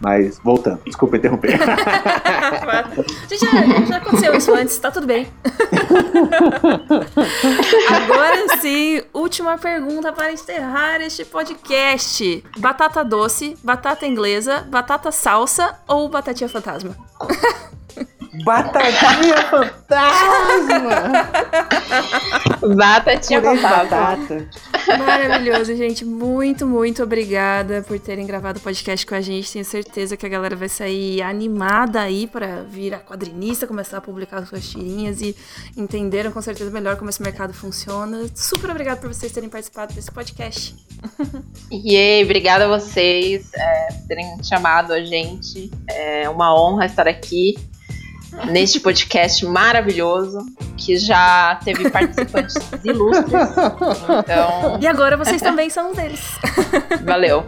[0.00, 1.58] Mas, voltando, desculpa interromper.
[3.28, 5.26] Gente, já, já aconteceu isso antes, tá tudo bem.
[7.88, 16.08] Agora sim, última pergunta para encerrar este podcast: batata doce, batata inglesa, batata salsa ou
[16.08, 16.96] batatinha fantasma?
[18.42, 20.90] Batatinha fantasma!
[22.74, 24.16] Batatinha fantasma.
[24.16, 24.48] batata.
[24.98, 26.04] Maravilhoso, gente.
[26.04, 29.52] Muito, muito obrigada por terem gravado o podcast com a gente.
[29.52, 34.38] Tenho certeza que a galera vai sair animada aí para virar quadrinista, começar a publicar
[34.38, 35.36] as suas tirinhas e
[35.76, 38.26] entenderam com certeza melhor como esse mercado funciona.
[38.34, 40.74] Super obrigada por vocês terem participado desse podcast.
[41.70, 45.70] Yay, obrigada a vocês é, por terem chamado a gente.
[45.88, 47.54] É uma honra estar aqui
[48.50, 50.38] neste podcast maravilhoso
[50.76, 53.32] que já teve participantes ilustres.
[54.18, 56.38] Então, E agora vocês também são um deles.
[57.04, 57.44] valeu.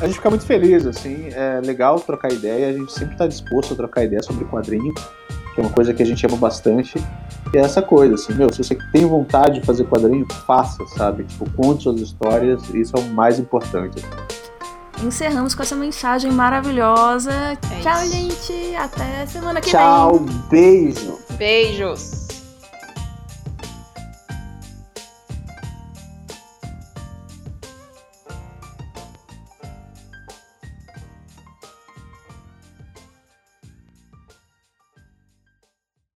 [0.00, 3.74] A gente fica muito feliz, assim, é legal trocar ideia, a gente sempre tá disposto
[3.74, 4.92] a trocar ideia sobre quadrinho,
[5.54, 6.98] que é uma coisa que a gente ama bastante.
[7.52, 11.24] E é essa coisa, assim, meu, se você tem vontade de fazer quadrinho, faça, sabe?
[11.24, 14.04] Tipo, conte suas histórias, isso é o mais importante.
[15.02, 17.32] Encerramos com essa mensagem maravilhosa.
[17.32, 18.12] É Tchau, isso.
[18.12, 18.74] gente.
[18.76, 20.42] Até semana que Tchau, vem.
[20.50, 21.18] beijo!
[21.38, 22.19] Beijos.